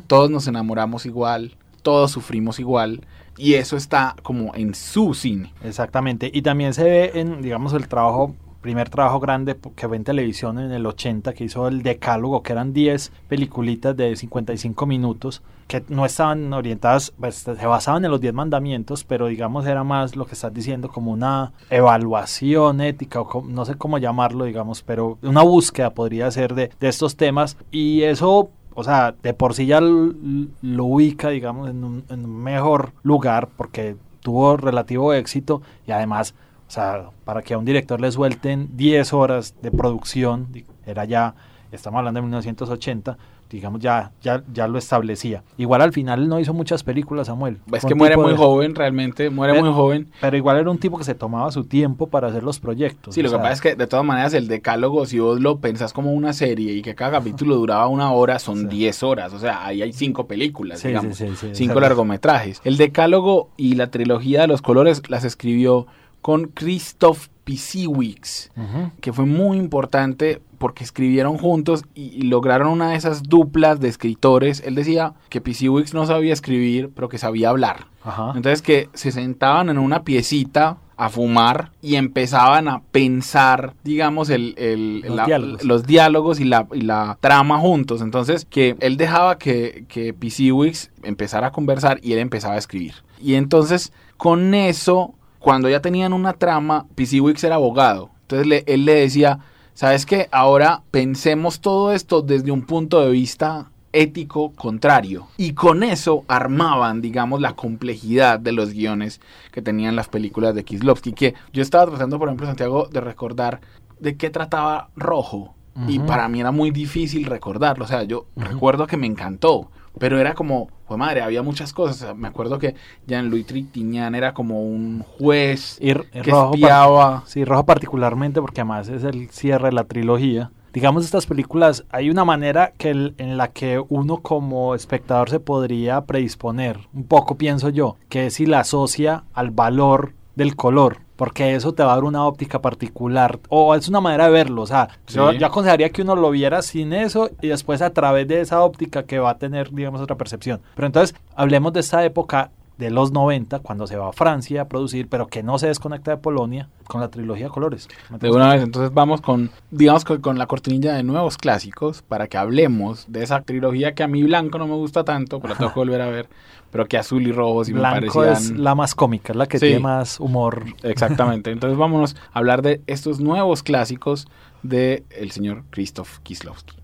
Todos 0.07 0.31
nos 0.31 0.47
enamoramos 0.47 1.07
igual, 1.07 1.57
todos 1.83 2.13
sufrimos 2.13 2.61
igual, 2.61 3.01
y 3.37 3.55
eso 3.55 3.77
está 3.77 4.15
como 4.23 4.55
en 4.55 4.75
su 4.75 5.15
cine. 5.15 5.53
Exactamente. 5.65 6.31
Y 6.33 6.43
también 6.43 6.75
se 6.75 6.85
ve 6.85 7.13
en, 7.15 7.43
digamos, 7.43 7.73
el 7.73 7.89
trabajo, 7.89 8.35
primer 8.61 8.91
trabajo 8.91 9.21
grande 9.21 9.57
que 9.77 9.87
ve 9.87 9.97
en 9.97 10.05
televisión 10.05 10.59
en 10.59 10.73
el 10.73 10.87
80, 10.87 11.33
que 11.33 11.45
hizo 11.45 11.69
el 11.69 11.83
Decálogo, 11.83 12.43
que 12.43 12.53
eran 12.53 12.73
10 12.73 13.13
peliculitas 13.29 13.97
de 13.97 14.15
55 14.15 14.87
minutos, 14.87 15.43
que 15.67 15.85
no 15.89 16.07
estaban 16.07 16.53
orientadas, 16.53 17.13
pues, 17.19 17.37
se 17.37 17.67
basaban 17.67 18.05
en 18.05 18.11
los 18.11 18.21
10 18.21 18.35
mandamientos, 18.35 19.05
pero 19.05 19.27
digamos 19.27 19.67
era 19.67 19.85
más 19.85 20.17
lo 20.17 20.27
que 20.27 20.35
estás 20.35 20.53
diciendo 20.53 20.89
como 20.89 21.13
una 21.13 21.53
evaluación 21.71 22.81
ética, 22.81 23.21
o 23.21 23.43
no 23.47 23.65
sé 23.65 23.77
cómo 23.77 23.99
llamarlo, 23.99 24.45
digamos, 24.45 24.83
pero 24.83 25.19
una 25.23 25.43
búsqueda 25.43 25.91
podría 25.91 26.31
ser 26.31 26.55
de, 26.55 26.71
de 26.81 26.89
estos 26.89 27.17
temas. 27.17 27.57
Y 27.71 28.03
eso 28.03 28.51
o 28.75 28.85
sea, 28.85 29.13
de 29.25 29.35
por 29.35 29.55
sí 29.55 29.67
ya 29.67 29.81
lo 29.81 30.85
ubica, 30.85 31.31
digamos, 31.31 31.69
en 31.69 31.83
un 31.83 32.43
mejor 32.45 32.93
lugar 33.03 33.49
porque 33.57 33.97
tuvo 34.21 34.57
relativo 34.57 35.13
éxito 35.15 35.63
y 35.87 35.91
además, 35.91 36.35
o 36.69 36.71
sea, 36.71 37.11
para 37.25 37.41
que 37.43 37.55
a 37.55 37.59
un 37.59 37.65
director 37.65 38.01
le 38.01 38.13
suelten 38.13 38.69
10 38.77 39.13
horas 39.15 39.55
de 39.63 39.71
producción, 39.71 40.49
era 40.87 41.05
ya, 41.07 41.35
estamos 41.73 41.99
hablando 41.99 42.19
de 42.19 42.23
1980, 42.23 43.17
digamos, 43.49 43.81
ya, 43.81 44.13
ya, 44.21 44.43
ya 44.53 44.69
lo 44.69 44.77
establecía. 44.77 45.43
Igual 45.57 45.81
al 45.81 45.95
final 45.95 46.29
no 46.29 46.39
hizo 46.39 46.53
muchas 46.53 46.83
películas, 46.83 47.29
Samuel. 47.29 47.57
Es 47.73 47.87
que 47.87 47.95
muere 47.95 48.15
muy 48.19 48.33
de- 48.33 48.37
joven, 48.37 48.75
realmente, 48.75 49.31
muere 49.31 49.55
Pero- 49.55 49.65
muy 49.65 49.75
joven. 49.75 50.09
Pero 50.21 50.37
igual 50.37 50.59
era 50.59 50.71
un 50.71 50.77
tipo 50.77 50.99
que 50.99 51.05
se 51.05 51.15
tomaba 51.15 51.51
su 51.51 51.65
tiempo 51.65 52.09
para 52.09 52.29
hacer 52.29 52.43
los 52.43 52.61
proyectos. 52.61 53.15
Sí, 53.15 53.23
lo 53.23 53.31
que 53.31 53.39
pasa 53.39 53.53
es 53.55 53.61
que 53.63 53.75
de 53.75 53.87
todas 53.87 54.05
maneras 54.05 54.35
el 54.35 54.49
decálogo, 54.49 55.07
si 55.07 55.19
vos 55.19 55.41
lo 55.41 55.61
pensás 55.61 55.95
como 55.95 56.13
una 56.13 56.35
serie 56.35 56.75
y 56.75 56.83
que 56.83 56.95
cada 56.95 57.13
capítulo 57.13 57.57
duraba 57.57 57.89
una 57.89 58.13
hora, 58.13 58.39
son 58.39 58.59
Sí. 58.59 58.67
10 58.67 59.03
horas. 59.03 59.33
O 59.33 59.39
sea, 59.39 59.65
ahí 59.65 59.81
hay 59.81 59.95
cinco 59.95 60.27
películas, 60.27 60.81
Sí, 60.81 60.89
digamos. 60.89 61.17
sí, 61.17 61.29
cinco 61.53 61.81
largometrajes. 61.81 62.61
El 62.65 62.77
decálogo 62.77 63.49
y 63.57 63.77
la 63.77 63.87
trilogía 63.91 64.43
de 64.43 64.49
los 64.49 64.61
colores 64.61 65.01
las 65.09 65.25
escribió 65.25 65.87
con 66.23 66.47
Christoph 66.49 67.27
Pisiewicz. 67.45 68.51
Ujú. 68.57 68.91
que 69.01 69.13
fue 69.13 69.25
muy 69.27 69.57
importante 69.59 70.41
porque 70.59 70.83
escribieron 70.85 71.39
juntos 71.39 71.85
y, 71.95 72.07
y 72.09 72.23
lograron 72.23 72.69
una 72.69 72.91
de 72.91 72.97
esas 72.97 73.23
duplas 73.23 73.79
de 73.81 73.89
escritores. 73.89 74.61
Él 74.67 74.75
decía 74.75 75.15
que 75.29 75.41
Pisiewicz 75.41 75.95
no 75.95 76.05
sabía 76.07 76.33
escribir, 76.33 76.91
pero 76.95 77.09
que 77.09 77.17
sabía 77.19 77.51
hablar. 77.51 77.87
Ajá. 78.05 78.33
Entonces 78.35 78.61
que 78.63 78.89
se 78.95 79.13
sentaban 79.13 79.69
en 79.69 79.79
una 79.79 80.03
piecita 80.03 80.79
a 80.97 81.09
fumar 81.11 81.71
y 81.81 81.95
empezaban 81.95 82.67
a 82.67 82.83
pensar, 82.91 83.75
digamos, 83.85 84.31
el, 84.31 84.55
el- 84.59 85.01
Los 85.03 85.15
la- 85.17 85.27
diálogos. 85.27 85.65
los 85.65 85.87
diálogos 85.87 86.41
y 86.41 86.45
la, 86.45 86.67
y 86.73 86.81
la 86.81 87.17
trama 87.21 87.59
juntos. 87.61 88.01
Entonces 88.03 88.45
que 88.45 88.77
él 88.81 88.97
dejaba 88.97 89.39
que, 89.39 89.85
que 89.89 90.13
Pisiewicz 90.13 90.91
empezara 91.05 91.47
a 91.49 91.53
conversar 91.53 92.01
y 92.03 92.13
él 92.15 92.19
empezaba 92.19 92.55
a 92.55 92.59
escribir. 92.59 92.95
Y 93.23 93.35
entonces 93.35 93.93
con 94.17 94.55
eso, 94.55 95.15
cuando 95.39 95.69
ya 95.69 95.81
tenían 95.81 96.13
una 96.13 96.33
trama, 96.33 96.87
Pisiewicz 96.95 97.45
era 97.45 97.57
abogado. 97.57 98.11
Entonces 98.23 98.47
le- 98.47 98.65
él 98.67 98.85
le 98.85 98.95
decía, 98.95 99.39
¿sabes 99.75 100.05
qué? 100.07 100.29
Ahora 100.33 100.83
pensemos 100.91 101.61
todo 101.61 101.93
esto 101.93 102.23
desde 102.23 102.51
un 102.51 102.63
punto 102.63 103.01
de 103.01 103.11
vista 103.11 103.71
ético 103.93 104.53
contrario. 104.53 105.29
Y 105.39 105.53
con 105.55 105.83
eso 105.83 106.25
armaban, 106.29 107.01
digamos, 107.01 107.41
la 107.41 107.55
complejidad 107.55 108.39
de 108.39 108.53
los 108.53 108.73
guiones 108.75 109.21
que 109.51 109.63
tenían 109.63 109.97
las 109.97 110.09
películas 110.09 110.55
de 110.55 110.65
Kislovsky. 110.65 111.13
Que 111.13 111.35
yo 111.53 111.63
estaba 111.63 111.87
tratando, 111.87 112.19
por 112.19 112.29
ejemplo, 112.29 112.47
Santiago, 112.47 112.89
de 112.93 113.01
recordar 113.01 113.61
de 113.99 114.17
qué 114.17 114.31
trataba 114.31 114.91
Rojo. 114.97 115.55
Y 115.87 116.01
para 116.01 116.27
mí 116.29 116.41
era 116.41 116.51
muy 116.51 116.73
difícil 116.73 117.25
recordarlo. 117.25 117.85
O 117.85 117.89
sea, 117.89 118.03
yo 118.03 118.27
recuerdo 118.37 118.89
que 118.89 118.97
me 118.97 119.07
encantó. 119.07 119.71
Pero 119.99 120.19
era 120.19 120.35
como, 120.35 120.69
pues 120.87 120.99
madre, 120.99 121.23
había 121.23 121.43
muchas 121.43 121.73
cosas. 121.73 122.17
Me 122.17 122.29
acuerdo 122.29 122.59
que 122.59 122.75
Jean-Louis 123.07 123.47
Trintignant 123.47 124.15
era 124.17 124.35
como 124.35 124.63
un 124.63 125.03
juez 125.19 125.79
Y, 125.81 125.93
que 125.95 126.31
rojo 126.31 126.55
espiaba. 126.55 127.23
Sí, 127.27 127.45
rojo 127.45 127.65
particularmente 127.67 128.41
porque 128.41 128.61
además 128.61 128.89
es 128.89 129.05
el 129.05 129.31
cierre 129.31 129.67
de 129.69 129.73
la 129.73 129.85
trilogía. 129.85 130.51
Digamos, 130.73 131.05
estas 131.05 131.27
películas, 131.27 131.85
hay 131.91 132.11
una 132.11 132.25
manera 132.27 132.73
que 132.77 132.91
el- 132.91 133.15
en 133.17 133.37
la 133.39 133.49
que 133.49 133.83
uno 133.89 134.19
como 134.19 134.75
espectador 134.75 135.31
se 135.31 135.41
podría 135.41 136.03
predisponer, 136.03 136.81
un 136.93 137.05
poco 137.05 137.37
pienso 137.37 137.71
yo, 137.71 137.97
que 138.11 138.27
es 138.27 138.35
si 138.35 138.45
la 138.47 138.61
asocia 138.61 139.25
al 139.33 139.51
valor 139.51 140.13
del 140.39 140.55
color, 140.55 140.99
porque 141.17 141.57
eso 141.57 141.75
te 141.75 141.83
va 141.83 141.93
a 141.93 141.95
dar 141.97 142.05
una 142.05 142.25
óptica 142.25 142.63
particular, 142.63 143.41
o 143.49 143.75
es 143.75 143.89
una 143.89 144.01
manera 144.01 144.27
de 144.27 144.31
verlo, 144.31 144.63
o 144.63 144.67
sea, 144.67 144.89
yo, 145.09 145.33
yo 145.33 145.47
aconsejaría 145.49 145.91
que 145.91 146.03
uno 146.03 146.15
lo 146.15 146.31
viera 146.31 146.63
sin 146.63 146.93
eso 146.93 147.29
y 147.43 147.49
después 147.49 147.83
a 147.83 147.91
través 147.91 148.29
de 148.29 148.41
esa 148.41 148.63
óptica 148.63 149.03
que 149.03 149.19
va 149.19 149.31
a 149.31 149.39
tener, 149.39 149.73
digamos, 149.73 150.01
otra 150.01 150.17
percepción. 150.17 150.61
Pero 150.77 150.87
entonces, 150.87 151.17
hablemos 151.35 151.73
de 151.73 151.81
esta 151.81 152.05
época 152.05 152.53
de 152.79 152.91
los 152.91 153.11
90, 153.11 153.59
cuando 153.59 153.89
se 153.89 153.97
va 153.97 154.11
a 154.11 154.13
Francia 154.13 154.63
a 154.63 154.69
producir, 154.69 155.09
pero 155.09 155.27
que 155.27 155.43
no 155.43 155.59
se 155.59 155.67
desconecta 155.67 156.13
de 156.13 156.19
Polonia, 156.19 156.69
con 156.87 157.01
la 157.01 157.09
trilogía 157.09 157.47
de 157.47 157.51
colores. 157.51 157.89
De 158.09 158.31
una 158.31 158.53
vez, 158.53 158.63
entonces 158.63 158.95
vamos 158.95 159.21
con, 159.21 159.51
digamos, 159.73 160.05
con, 160.05 160.21
con 160.21 160.39
la 160.39 160.47
cortinilla 160.47 160.95
de 160.95 161.03
nuevos 161.03 161.37
clásicos 161.37 162.03
para 162.03 162.29
que 162.29 162.39
hablemos 162.39 163.07
de 163.09 163.25
esa 163.25 163.43
trilogía 163.43 163.97
que 163.97 164.05
a 164.05 164.09
mí 164.09 164.23
blanco 164.23 164.59
no 164.59 164.69
me 164.69 164.75
gusta 164.75 165.03
tanto, 165.03 165.41
pero 165.41 165.55
la 165.55 165.59
tengo 165.59 165.73
que 165.73 165.81
volver 165.81 166.01
a 166.01 166.07
ver, 166.07 166.29
pero 166.71 166.87
que 166.87 166.99
azul 166.99 167.27
y 167.27 167.33
rojo 167.33 167.65
sí 167.65 167.73
me 167.73 167.81
Blanco 167.81 168.21
parecían... 168.23 168.53
es 168.55 168.59
la 168.59 168.75
más 168.75 168.95
cómica, 168.95 169.33
es 169.33 169.37
la 169.37 169.47
que 169.47 169.59
Sí. 169.59 169.67
tiene 169.67 169.81
más 169.81 170.21
humor. 170.21 170.65
Exactamente, 170.83 171.51
entonces 171.53 171.79
vámonos 171.79 172.17
a 172.33 172.39
hablar 172.39 172.63
de 172.63 172.83
estos 172.87 173.21
nuevos 173.21 173.63
clásicos 173.63 174.27
de 174.63 175.05
el 175.11 175.31
señor 175.31 175.65
Krzysztof 175.71 176.19
Kieslowski. 176.21 176.77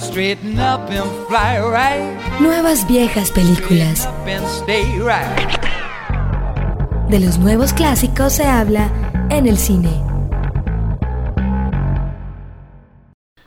Straighten 0.00 0.54
up 0.58 0.88
and 0.88 1.10
fly 1.28 1.58
right. 1.70 2.40
Nuevas 2.40 2.86
viejas 2.88 3.30
películas. 3.32 4.08
Right. 4.66 5.58
De 7.10 7.20
los 7.20 7.38
nuevos 7.38 7.72
clásicos 7.72 8.34
se 8.34 8.44
habla 8.44 8.90
en 9.30 9.46
el 9.46 9.58
cine. 9.58 9.90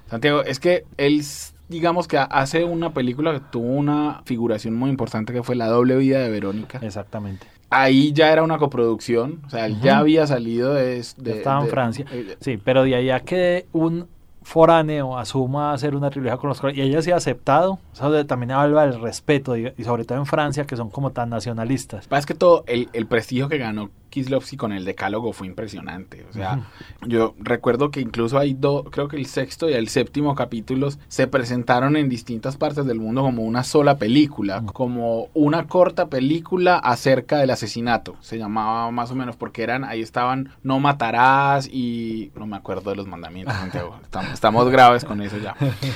Santiago, 0.09 0.43
es 0.43 0.59
que 0.59 0.83
él 0.97 1.21
s- 1.21 1.50
digamos 1.71 2.07
que 2.07 2.17
hace 2.19 2.63
una 2.63 2.93
película 2.93 3.33
que 3.33 3.39
tuvo 3.51 3.65
una 3.67 4.21
figuración 4.25 4.75
muy 4.75 4.89
importante 4.91 5.33
que 5.33 5.41
fue 5.41 5.55
La 5.55 5.67
doble 5.67 5.95
vida 5.97 6.19
de 6.19 6.29
Verónica. 6.29 6.79
Exactamente. 6.83 7.47
Ahí 7.71 8.11
ya 8.13 8.31
era 8.31 8.43
una 8.43 8.57
coproducción, 8.57 9.41
o 9.47 9.49
sea, 9.49 9.65
él 9.65 9.79
ya 9.81 9.97
había 9.99 10.27
salido 10.27 10.73
de... 10.73 11.01
de- 11.17 11.31
Estaba 11.37 11.59
en 11.61 11.65
de- 11.65 11.71
Francia. 11.71 12.05
eh, 12.11 12.35
Sí, 12.41 12.57
pero 12.63 12.83
de 12.83 12.95
allá 12.95 13.21
que 13.21 13.65
un 13.71 14.07
foráneo 14.43 15.17
asuma 15.17 15.71
hacer 15.71 15.95
una 15.95 16.09
trilogía 16.09 16.35
con 16.37 16.49
los 16.49 16.59
colores 16.59 16.77
y 16.77 16.81
ella 16.81 17.01
sí 17.01 17.11
ha 17.11 17.15
aceptado, 17.15 17.79
eso 17.93 18.11
de- 18.11 18.25
también 18.25 18.51
habla 18.51 18.85
del 18.87 18.99
respeto 18.99 19.55
y, 19.55 19.71
sobre 19.83 20.03
todo 20.03 20.17
en 20.17 20.25
Francia 20.25 20.65
que 20.65 20.75
son 20.75 20.89
como 20.89 21.11
tan 21.11 21.29
nacionalistas. 21.29 22.09
Más 22.11 22.25
que 22.25 22.33
todo, 22.33 22.63
el, 22.67 22.89
el 22.93 23.05
prestigio 23.05 23.47
que 23.47 23.57
ganó 23.57 23.89
Kislovsky 24.11 24.57
con 24.57 24.71
el 24.71 24.85
decálogo 24.85 25.33
fue 25.33 25.47
impresionante. 25.47 26.23
O 26.29 26.33
sea, 26.33 26.69
yo 27.07 27.33
recuerdo 27.39 27.89
que 27.89 28.01
incluso 28.01 28.37
hay 28.37 28.53
dos, 28.53 28.85
creo 28.91 29.07
que 29.07 29.15
el 29.17 29.25
sexto 29.25 29.67
y 29.67 29.73
el 29.73 29.87
séptimo 29.87 30.35
capítulos 30.35 30.99
se 31.07 31.25
presentaron 31.25 31.95
en 31.97 32.09
distintas 32.09 32.57
partes 32.57 32.85
del 32.85 32.99
mundo 32.99 33.23
como 33.23 33.43
una 33.43 33.63
sola 33.63 33.97
película, 33.97 34.63
como 34.73 35.29
una 35.33 35.65
corta 35.67 36.09
película 36.09 36.77
acerca 36.77 37.39
del 37.39 37.49
asesinato. 37.49 38.15
Se 38.19 38.37
llamaba 38.37 38.91
más 38.91 39.09
o 39.09 39.15
menos 39.15 39.35
porque 39.35 39.63
eran, 39.63 39.83
ahí 39.83 40.01
estaban 40.01 40.51
no 40.61 40.79
matarás 40.79 41.67
y 41.67 42.31
no 42.35 42.45
me 42.45 42.57
acuerdo 42.57 42.91
de 42.91 42.97
los 42.97 43.07
mandamientos. 43.07 43.55
Santiago. 43.59 43.97
Estamos, 44.03 44.33
estamos 44.33 44.69
graves 44.69 45.05
con 45.05 45.21
eso 45.21 45.37
ya. 45.37 45.55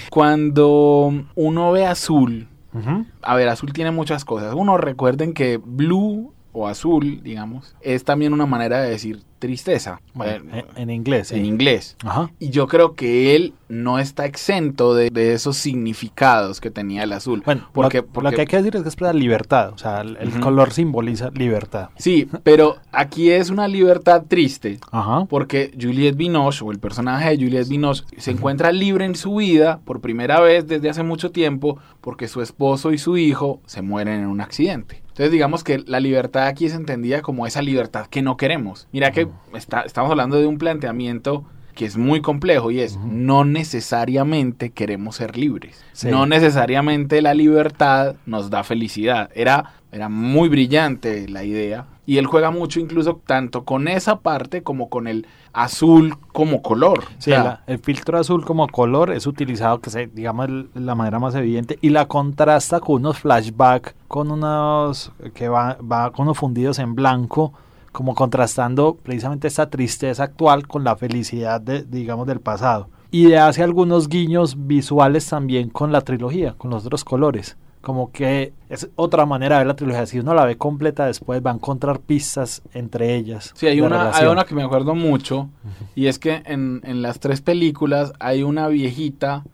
Cuando 0.09 1.25
uno 1.35 1.71
ve 1.71 1.85
azul, 1.85 2.47
a 3.21 3.35
ver, 3.35 3.49
azul 3.49 3.73
tiene 3.73 3.91
muchas 3.91 4.25
cosas. 4.25 4.53
Uno, 4.55 4.77
recuerden 4.77 5.33
que 5.33 5.57
blue 5.57 6.34
o 6.55 6.67
azul, 6.67 7.21
digamos, 7.21 7.75
es 7.81 8.05
también 8.05 8.33
una 8.33 8.45
manera 8.45 8.81
de 8.81 8.89
decir 8.89 9.21
tristeza. 9.39 9.99
Bueno, 10.13 10.45
eh, 10.53 10.65
en, 10.75 10.83
en 10.83 10.89
inglés. 10.89 11.27
sí. 11.27 11.35
en 11.35 11.45
inglés. 11.45 11.97
Ajá. 12.03 12.31
Y 12.39 12.49
yo 12.49 12.67
creo 12.67 12.95
que 12.95 13.35
él 13.35 13.53
no 13.67 13.99
está 13.99 14.25
exento 14.25 14.95
de, 14.95 15.09
de 15.09 15.33
esos 15.33 15.57
significados 15.57 16.61
que 16.61 16.71
tenía 16.71 17.03
el 17.03 17.11
azul. 17.11 17.43
Bueno, 17.45 17.69
porque, 17.73 17.97
lo, 17.97 18.07
porque 18.07 18.29
lo 18.29 18.35
que 18.35 18.41
hay 18.41 18.47
que 18.47 18.57
decir 18.57 18.75
es 18.77 18.83
que 18.83 18.89
es 18.89 18.95
para 18.95 19.13
libertad, 19.13 19.73
o 19.73 19.77
sea, 19.77 20.01
el, 20.01 20.39
color 20.39 20.71
simboliza 20.71 21.29
libertad. 21.31 21.89
Sí, 21.97 22.27
pero 22.43 22.77
aquí 22.91 23.29
es 23.29 23.49
una 23.49 23.67
libertad 23.67 24.23
triste. 24.27 24.79
Ajá. 24.91 25.25
Porque 25.25 25.71
Juliette 25.79 26.15
Binoche, 26.15 26.63
o 26.63 26.71
el 26.71 26.79
personaje 26.79 27.29
de 27.29 27.37
Juliette 27.37 27.67
Binoche, 27.67 28.03
se 28.17 28.31
encuentra 28.31 28.71
libre 28.71 29.05
en 29.05 29.15
su 29.15 29.35
vida 29.35 29.79
por 29.83 29.99
primera 30.01 30.39
vez 30.39 30.67
desde 30.67 30.89
hace 30.89 31.03
mucho 31.03 31.31
tiempo 31.31 31.77
porque 32.01 32.27
su 32.27 32.41
esposo 32.41 32.93
y 32.93 32.97
su 32.97 33.17
hijo 33.17 33.59
se 33.65 33.81
mueren 33.81 34.21
en 34.21 34.27
un 34.27 34.41
accidente. 34.41 35.04
Entonces 35.15 35.31
digamos 35.31 35.63
que 35.63 35.77
la 35.87 36.01
libertad 36.01 36.47
aquí 36.47 36.65
es 36.65 36.73
entendida 36.73 37.21
como 37.21 37.47
esa 37.47 37.61
libertad 37.61 38.07
que 38.07 38.21
no 38.21 38.35
queremos. 38.35 38.89
Mira 38.91 39.11
que 39.11 39.29
está- 39.53 39.83
estamos 39.83 40.11
hablando 40.11 40.37
de 40.41 40.45
un 40.45 40.57
planteamiento 40.57 41.45
que 41.75 41.85
es 41.85 41.97
muy 41.97 42.21
complejo 42.21 42.71
y 42.71 42.79
es 42.79 42.97
no 42.97 43.43
necesariamente 43.45 44.71
queremos 44.71 45.17
ser 45.17 45.37
libres. 45.37 45.83
Sí. 45.93 46.07
No 46.09 46.25
necesariamente 46.25 47.21
la 47.21 47.33
libertad 47.33 48.15
nos 48.25 48.49
da 48.49 48.63
felicidad. 48.63 49.29
Era, 49.35 49.73
era 49.91 50.09
muy 50.09 50.49
brillante 50.49 51.27
la 51.29 51.43
idea 51.43 51.85
y 52.07 52.17
él 52.17 52.25
juega 52.25 52.51
mucho 52.51 52.79
incluso 52.79 53.21
tanto 53.25 53.63
con 53.65 53.87
esa 53.87 54.19
parte 54.19 54.63
como 54.63 54.89
con 54.89 55.07
el 55.07 55.27
azul 55.53 56.17
como 56.33 56.61
color. 56.61 57.03
Sí, 57.17 57.31
O 57.31 57.33
sea, 57.35 57.43
la- 57.43 57.61
el 57.67 57.79
filtro 57.79 58.17
azul 58.19 58.43
como 58.45 58.67
color 58.67 59.11
es 59.11 59.25
utilizado, 59.27 59.79
que 59.79 59.89
se, 59.89 60.07
digamos, 60.07 60.47
la 60.73 60.95
manera 60.95 61.19
más 61.19 61.33
evidente, 61.35 61.77
y 61.81 61.89
la 61.89 62.07
contrasta 62.07 62.79
con 62.79 62.97
unos 62.97 63.19
flashbacks, 63.19 63.95
con 64.07 64.31
unos 64.31 65.11
que 65.33 65.47
va, 65.47 65.77
va 65.81 66.11
con 66.11 66.23
unos 66.23 66.37
fundidos 66.37 66.77
en 66.79 66.93
blanco, 66.93 67.53
como 67.95 68.13
contrastando 68.13 68.97
precisamente 69.01 69.47
esta 69.47 69.69
tristeza 69.69 70.23
actual 70.23 70.67
con 70.67 70.83
la 70.83 70.97
felicidad, 70.97 71.61
de, 71.61 71.83
digamos, 71.83 72.27
del 72.27 72.41
pasado. 72.41 72.89
Y 73.09 73.27
de 73.27 73.37
hace 73.37 73.63
algunos 73.63 74.09
guiños 74.09 74.67
visuales 74.67 75.25
también 75.29 75.69
con 75.69 75.93
la 75.93 76.01
trilogía, 76.01 76.55
con 76.57 76.71
los 76.71 76.85
otros 76.85 77.05
colores. 77.05 77.55
Como 77.79 78.11
que 78.11 78.51
es 78.67 78.89
otra 78.95 79.25
manera 79.25 79.55
de 79.55 79.59
ver 79.59 79.67
la 79.67 79.75
trilogía. 79.77 80.05
Si 80.07 80.19
uno 80.19 80.33
la 80.33 80.43
ve 80.43 80.57
completa 80.57 81.05
después 81.05 81.41
va 81.41 81.51
a 81.51 81.53
encontrar 81.53 82.01
pistas 82.01 82.61
entre 82.73 83.15
ellas. 83.15 83.53
Sí, 83.55 83.67
hay 83.67 83.79
una, 83.79 84.11
hay 84.11 84.27
una 84.27 84.43
que 84.43 84.55
me 84.55 84.63
acuerdo 84.63 84.93
mucho 84.93 85.49
y 85.95 86.07
es 86.07 86.19
que 86.19 86.43
en, 86.45 86.81
en 86.83 87.01
las 87.01 87.21
tres 87.21 87.39
películas 87.39 88.11
hay 88.19 88.43
una 88.43 88.67
viejita 88.67 89.45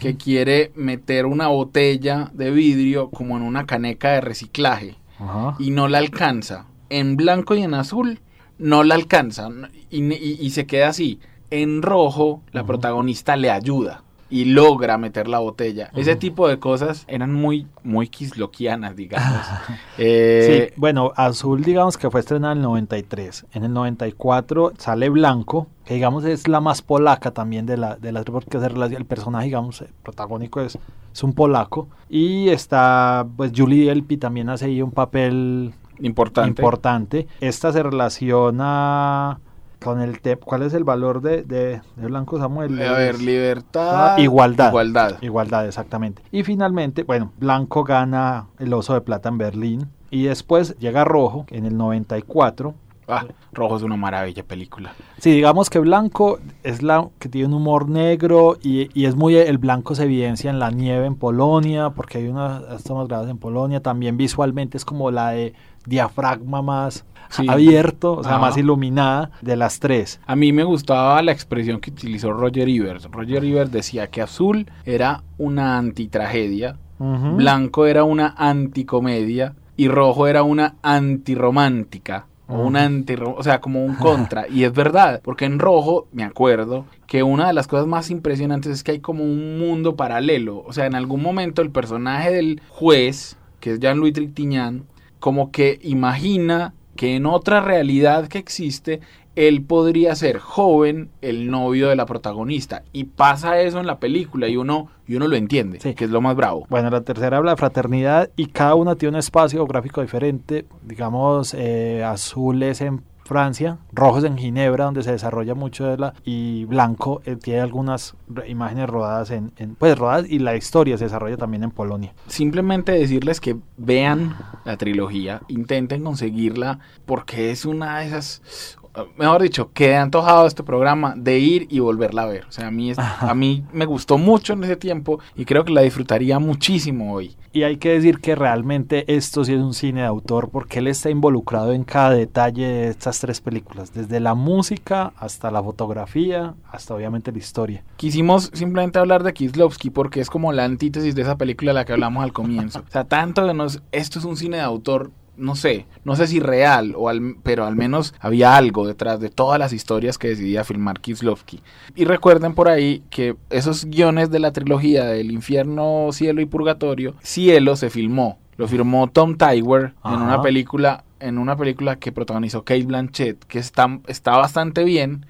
que 0.00 0.16
quiere 0.16 0.70
meter 0.76 1.26
una 1.26 1.48
botella 1.48 2.30
de 2.32 2.52
vidrio 2.52 3.10
como 3.10 3.36
en 3.36 3.42
una 3.42 3.66
caneca 3.66 4.12
de 4.12 4.20
reciclaje 4.20 4.96
Ajá. 5.18 5.56
y 5.58 5.70
no 5.70 5.88
la 5.88 5.98
alcanza. 5.98 6.66
En 6.90 7.16
blanco 7.16 7.54
y 7.54 7.62
en 7.62 7.74
azul 7.74 8.20
no 8.58 8.82
la 8.84 8.94
alcanza 8.94 9.48
y, 9.90 10.02
y- 10.12 10.38
y 10.40 10.50
se 10.50 10.66
queda 10.66 10.88
así. 10.88 11.20
En 11.50 11.80
rojo 11.82 12.42
la 12.52 12.64
protagonista 12.64 13.36
le 13.36 13.50
ayuda 13.50 14.02
y 14.30 14.44
logra 14.44 14.98
meter 14.98 15.26
la 15.26 15.38
botella. 15.38 15.90
Ese 15.94 16.14
tipo 16.14 16.48
de 16.48 16.58
cosas 16.58 17.04
eran 17.08 17.32
muy, 17.32 17.66
muy 17.82 18.08
quisloquianas, 18.08 18.94
digamos. 18.96 19.46
Eh, 20.00 20.68
Sí, 20.70 20.74
bueno, 20.76 21.12
Azul 21.16 21.62
digamos 21.64 21.96
que 21.96 22.10
fue 22.10 22.20
estrenada 22.20 22.52
en 22.52 22.58
el 22.58 22.62
93. 22.64 23.46
En 23.54 23.64
el 23.64 23.72
94 23.72 24.72
sale 24.78 25.08
Blanco, 25.08 25.66
que 25.86 25.94
digamos 25.94 26.24
es 26.24 26.46
la 26.46 26.60
más 26.60 26.82
polaca 26.82 27.30
también 27.32 27.64
de 27.66 27.76
la 27.78 27.96
de 27.96 28.12
las 28.12 28.24
porque 28.24 28.58
el 28.58 29.04
personaje 29.06 29.46
digamos 29.46 29.80
eh, 29.82 29.88
protagónico 30.02 30.60
es, 30.60 30.78
es 31.12 31.22
un 31.22 31.32
polaco 31.32 31.88
y 32.10 32.50
está 32.50 33.26
pues 33.36 33.52
Julie 33.56 33.86
Delpy 33.88 34.18
también 34.18 34.50
hace 34.50 34.66
ahí 34.66 34.82
un 34.82 34.92
papel 34.92 35.72
importante. 36.00 36.62
importante. 36.62 37.28
Esta 37.40 37.72
se 37.72 37.82
relaciona 37.82 39.38
con 39.80 40.00
el 40.00 40.20
tema, 40.20 40.40
¿cuál 40.44 40.62
es 40.62 40.74
el 40.74 40.84
valor 40.84 41.20
de, 41.22 41.42
de, 41.44 41.80
de 41.96 42.06
Blanco 42.06 42.38
Samuel? 42.38 42.80
A 42.82 42.92
ver, 42.92 43.20
libertad. 43.20 44.14
Ah, 44.14 44.20
igualdad. 44.20 44.68
Igualdad. 44.68 45.22
Igualdad, 45.22 45.66
exactamente. 45.66 46.22
Y 46.32 46.42
finalmente, 46.42 47.04
bueno, 47.04 47.32
Blanco 47.38 47.84
gana 47.84 48.46
el 48.58 48.72
Oso 48.72 48.94
de 48.94 49.00
Plata 49.00 49.28
en 49.28 49.38
Berlín. 49.38 49.88
Y 50.10 50.24
después 50.24 50.76
llega 50.78 51.04
Rojo 51.04 51.44
en 51.50 51.66
el 51.66 51.76
94. 51.76 52.74
Ah, 53.10 53.24
Rojo 53.52 53.76
es 53.76 53.82
una 53.82 53.96
maravilla 53.96 54.42
película. 54.42 54.92
Sí, 55.18 55.30
digamos 55.30 55.70
que 55.70 55.78
Blanco 55.78 56.40
es 56.62 56.82
la 56.82 57.08
que 57.18 57.28
tiene 57.30 57.48
un 57.48 57.54
humor 57.54 57.88
negro 57.88 58.58
y, 58.62 58.90
y 58.98 59.06
es 59.06 59.16
muy 59.16 59.34
el 59.36 59.56
blanco 59.56 59.94
se 59.94 60.04
evidencia 60.04 60.50
en 60.50 60.58
la 60.58 60.70
nieve 60.70 61.06
en 61.06 61.14
Polonia, 61.14 61.90
porque 61.90 62.18
hay 62.18 62.28
unas 62.28 62.84
tomas 62.84 63.08
grabadas 63.08 63.30
en 63.30 63.38
Polonia. 63.38 63.80
También 63.80 64.18
visualmente 64.18 64.76
es 64.76 64.84
como 64.84 65.10
la 65.10 65.30
de 65.30 65.54
diafragma 65.88 66.62
más 66.62 67.04
Sí. 67.30 67.46
abierto, 67.46 68.14
o 68.16 68.22
sea, 68.24 68.36
Ajá. 68.36 68.40
más 68.40 68.56
iluminada 68.56 69.30
de 69.42 69.54
las 69.56 69.80
tres. 69.80 70.18
A 70.26 70.34
mí 70.34 70.50
me 70.52 70.64
gustaba 70.64 71.20
la 71.20 71.32
expresión 71.32 71.78
que 71.78 71.90
utilizó 71.90 72.32
Roger 72.32 72.68
Ebert. 72.70 73.04
Roger 73.12 73.44
Ebert 73.44 73.70
decía 73.70 74.06
que 74.06 74.22
azul 74.22 74.66
era 74.86 75.22
una 75.36 75.76
antitragedia, 75.76 76.76
Ujú. 76.98 77.36
blanco 77.36 77.84
era 77.84 78.04
una 78.04 78.34
anticomedia 78.38 79.54
y 79.76 79.88
rojo 79.88 80.26
era 80.26 80.42
una 80.42 80.76
antirromántica. 80.82 82.26
O 82.50 82.62
una 82.62 82.84
anti, 82.84 83.14
o 83.22 83.42
sea, 83.42 83.60
como 83.60 83.84
un 83.84 83.94
contra. 83.96 84.46
Y 84.50 84.64
es 84.64 84.72
verdad, 84.72 85.20
porque 85.22 85.44
en 85.44 85.58
rojo, 85.58 86.08
me 86.12 86.24
acuerdo, 86.24 86.86
que 87.06 87.22
una 87.22 87.46
de 87.48 87.52
las 87.52 87.66
cosas 87.68 87.86
más 87.86 88.10
impresionantes 88.10 88.72
es 88.72 88.82
que 88.82 88.92
hay 88.92 89.00
como 89.00 89.22
un 89.22 89.58
mundo 89.58 89.96
paralelo. 89.96 90.64
O 90.66 90.72
sea, 90.72 90.86
en 90.86 90.94
algún 90.94 91.22
momento 91.22 91.60
el 91.60 91.70
personaje 91.70 92.30
del 92.32 92.62
juez, 92.70 93.36
que 93.60 93.72
es 93.74 93.80
Jean-Louis 93.80 94.14
Trintignant, 94.14 94.84
como 95.20 95.50
que 95.50 95.78
imagina 95.82 96.74
que 96.96 97.14
en 97.16 97.26
otra 97.26 97.60
realidad 97.60 98.26
que 98.28 98.38
existe, 98.38 99.00
él 99.36 99.62
podría 99.62 100.16
ser 100.16 100.38
joven 100.40 101.10
el 101.22 101.48
novio 101.48 101.88
de 101.88 101.94
la 101.96 102.06
protagonista. 102.06 102.82
Y 102.92 103.04
pasa 103.04 103.60
eso 103.60 103.78
en 103.78 103.86
la 103.86 104.00
película 104.00 104.48
y 104.48 104.56
uno, 104.56 104.88
y 105.06 105.14
uno 105.14 105.28
lo 105.28 105.36
entiende, 105.36 105.78
Sí. 105.80 105.94
que 105.94 106.06
es 106.06 106.10
lo 106.10 106.20
más 106.20 106.34
bravo. 106.34 106.66
Bueno, 106.68 106.90
la 106.90 107.02
tercera 107.02 107.36
habla 107.36 107.52
de 107.52 107.56
fraternidad 107.56 108.30
y 108.36 108.46
cada 108.46 108.74
una 108.74 108.96
tiene 108.96 109.10
un 109.14 109.18
espacio 109.20 109.60
geográfico 109.60 110.00
diferente. 110.02 110.64
Digamos, 110.82 111.54
eh, 111.54 112.02
azul 112.04 112.60
es 112.64 112.80
en 112.80 113.02
Francia, 113.28 113.78
rojo 113.92 114.18
es 114.18 114.24
en 114.24 114.38
Ginebra, 114.38 114.86
donde 114.86 115.02
se 115.02 115.12
desarrolla 115.12 115.54
mucho 115.54 115.86
de 115.86 115.98
la... 115.98 116.14
Y 116.24 116.64
blanco 116.64 117.20
eh, 117.26 117.36
tiene 117.36 117.60
algunas 117.60 118.14
imágenes 118.46 118.88
rodadas 118.88 119.30
en- 119.30 119.52
Pues 119.78 119.96
rodadas 119.98 120.26
y 120.28 120.38
la 120.38 120.56
historia 120.56 120.96
se 120.96 121.04
desarrolla 121.04 121.36
también 121.36 121.62
en 121.62 121.70
Polonia. 121.70 122.14
Simplemente 122.26 122.92
decirles 122.92 123.40
que 123.40 123.56
vean 123.76 124.34
la 124.64 124.76
trilogía, 124.78 125.42
intenten 125.48 126.02
conseguirla, 126.02 126.78
porque 127.04 127.50
es 127.50 127.64
una 127.66 127.98
de 128.00 128.06
esas, 128.06 128.77
mejor 129.16 129.42
dicho, 129.42 129.70
que 129.72 129.90
he 129.90 129.96
antojado 129.96 130.46
este 130.46 130.62
programa 130.62 131.14
de 131.16 131.38
ir 131.38 131.66
y 131.70 131.80
volverla 131.80 132.22
a 132.22 132.26
ver. 132.26 132.44
O 132.48 132.52
sea, 132.52 132.68
a 132.68 132.70
mí, 132.70 132.90
es- 132.90 132.98
a 132.98 133.34
mí 133.34 133.64
me 133.72 133.84
gustó 133.86 134.18
mucho 134.18 134.52
en 134.54 134.64
ese 134.64 134.76
tiempo 134.76 135.20
y 135.36 135.44
creo 135.44 135.64
que 135.64 135.72
la 135.72 135.82
disfrutaría 135.82 136.38
muchísimo 136.38 137.12
hoy. 137.14 137.36
Y 137.52 137.62
hay 137.62 137.78
que 137.78 137.88
decir 137.90 138.18
que 138.20 138.34
realmente 138.34 139.04
esto 139.16 139.42
sí 139.44 139.54
es 139.54 139.60
un 139.60 139.72
cine 139.74 140.02
de 140.02 140.06
autor 140.06 140.50
porque 140.50 140.80
él 140.80 140.86
está 140.86 141.08
involucrado 141.10 141.72
en 141.72 141.82
cada 141.82 142.10
detalle 142.10 142.66
de 142.66 142.88
estas 142.88 143.18
tres 143.20 143.40
películas, 143.40 143.92
desde 143.94 144.20
la 144.20 144.34
música 144.34 145.12
hasta 145.16 145.50
la 145.50 145.62
fotografía, 145.62 146.54
hasta 146.70 146.94
obviamente 146.94 147.32
la 147.32 147.38
historia. 147.38 147.82
Quisimos 147.96 148.50
simplemente 148.52 148.98
hablar 148.98 149.22
de 149.22 149.32
Kislovsky 149.32 149.90
porque 149.90 150.20
es 150.20 150.28
como 150.30 150.52
la 150.52 150.64
antítesis 150.64 151.14
de 151.14 151.22
esa 151.22 151.36
película 151.38 151.70
de 151.70 151.74
la 151.76 151.84
que 151.84 151.92
hablamos 151.94 152.22
al 152.22 152.32
comienzo. 152.32 152.80
O 152.88 152.90
sea, 152.90 153.04
tanto 153.04 153.46
que 153.46 153.54
nos, 153.54 153.82
esto 153.92 154.18
es 154.18 154.24
un 154.24 154.36
cine 154.36 154.58
de 154.58 154.62
autor 154.62 155.10
no 155.38 155.54
sé, 155.56 155.86
no 156.04 156.16
sé 156.16 156.26
si 156.26 156.40
real, 156.40 156.94
o 156.96 157.08
al, 157.08 157.36
pero 157.42 157.64
al 157.64 157.76
menos 157.76 158.14
había 158.20 158.56
algo 158.56 158.86
detrás 158.86 159.20
de 159.20 159.30
todas 159.30 159.58
las 159.58 159.72
historias 159.72 160.18
que 160.18 160.28
decidía 160.28 160.64
filmar 160.64 161.00
Kieslowski. 161.00 161.62
Y 161.94 162.04
recuerden 162.04 162.54
por 162.54 162.68
ahí 162.68 163.02
que 163.10 163.36
esos 163.50 163.84
guiones 163.86 164.30
de 164.30 164.40
la 164.40 164.52
trilogía 164.52 165.04
del 165.04 165.30
infierno, 165.30 166.08
cielo 166.12 166.40
y 166.40 166.46
purgatorio, 166.46 167.14
cielo 167.22 167.76
se 167.76 167.90
filmó. 167.90 168.38
Lo 168.56 168.66
firmó 168.66 169.06
Tom 169.06 169.36
Tiger 169.36 169.94
en 170.04 170.20
una 170.20 170.42
película 170.42 171.04
en 171.20 171.38
una 171.38 171.56
película 171.56 171.96
que 171.96 172.12
protagonizó 172.12 172.64
Kate 172.64 172.84
Blanchett, 172.84 173.44
que 173.44 173.58
está, 173.58 173.98
está 174.06 174.36
bastante 174.36 174.84
bien, 174.84 175.26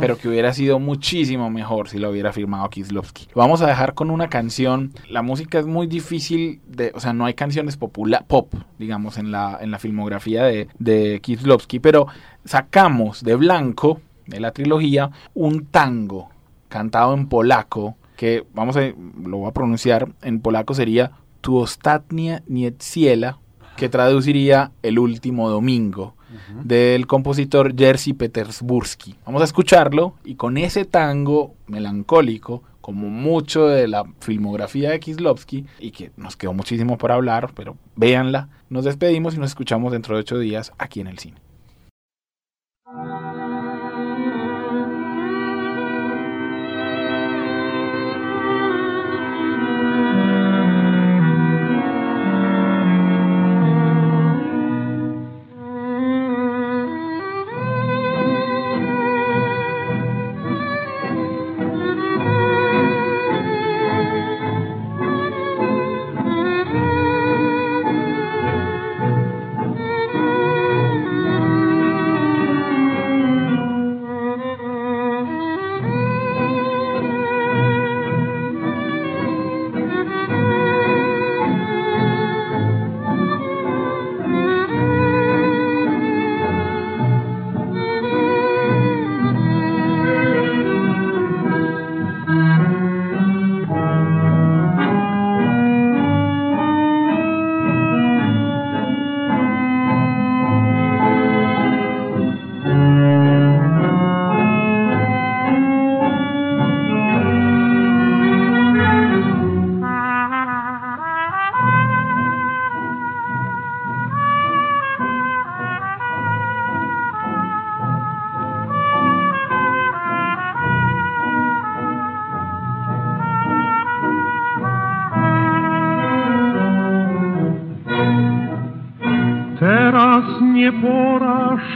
pero 0.00 0.18
que 0.18 0.28
hubiera 0.28 0.52
sido 0.52 0.78
muchísimo 0.78 1.48
mejor 1.48 1.88
si 1.88 1.98
lo 1.98 2.10
hubiera 2.10 2.32
firmado 2.32 2.68
Kieslowski. 2.68 3.28
Lo 3.34 3.40
vamos 3.40 3.62
a 3.62 3.66
dejar 3.66 3.94
con 3.94 4.10
una 4.10 4.28
canción. 4.28 4.92
La 5.08 5.22
música 5.22 5.58
es 5.58 5.66
muy 5.66 5.86
difícil 5.86 6.60
de, 6.68 6.92
o 6.94 7.00
sea, 7.00 7.14
no 7.14 7.24
hay 7.24 7.32
canciones 7.34 7.80
popula- 7.80 8.24
pop, 8.26 8.52
digamos, 8.78 9.16
en 9.16 9.32
la, 9.32 9.58
en 9.60 9.70
la 9.70 9.78
filmografía 9.78 10.44
de, 10.44 10.68
de 10.78 11.20
Kieslowski, 11.22 11.80
pero 11.80 12.06
sacamos 12.44 13.24
de 13.24 13.34
blanco, 13.36 14.00
de 14.26 14.40
la 14.40 14.52
trilogía, 14.52 15.10
un 15.34 15.64
tango 15.66 16.28
cantado 16.68 17.14
en 17.14 17.26
polaco, 17.28 17.96
que 18.16 18.44
vamos 18.54 18.76
a, 18.76 18.82
lo 19.24 19.38
voy 19.38 19.48
a 19.48 19.52
pronunciar, 19.52 20.08
en 20.22 20.40
polaco 20.40 20.74
sería 20.74 21.12
Tu 21.40 21.56
ostatnia 21.56 22.42
niedziela, 22.46 23.38
que 23.82 23.88
traduciría 23.88 24.70
El 24.84 25.00
último 25.00 25.50
domingo 25.50 26.14
del 26.62 27.08
compositor 27.08 27.76
Jerzy 27.76 28.12
Petersburski. 28.12 29.16
Vamos 29.26 29.42
a 29.42 29.44
escucharlo 29.44 30.14
y 30.22 30.36
con 30.36 30.56
ese 30.56 30.84
tango 30.84 31.56
melancólico, 31.66 32.62
como 32.80 33.08
mucho 33.08 33.66
de 33.66 33.88
la 33.88 34.04
filmografía 34.20 34.90
de 34.90 35.00
Kislovsky, 35.00 35.66
y 35.80 35.90
que 35.90 36.12
nos 36.16 36.36
quedó 36.36 36.52
muchísimo 36.52 36.96
por 36.96 37.10
hablar, 37.10 37.50
pero 37.56 37.76
véanla, 37.96 38.50
nos 38.70 38.84
despedimos 38.84 39.34
y 39.34 39.38
nos 39.38 39.50
escuchamos 39.50 39.90
dentro 39.90 40.14
de 40.14 40.20
ocho 40.20 40.38
días 40.38 40.72
aquí 40.78 41.00
en 41.00 41.08
el 41.08 41.18
cine. 41.18 41.38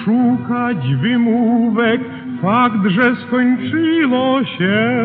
Szukać 0.04 0.94
wymówek, 0.94 2.00
fakt, 2.42 2.86
że 2.86 3.16
skończyło 3.16 4.44
się. 4.44 4.96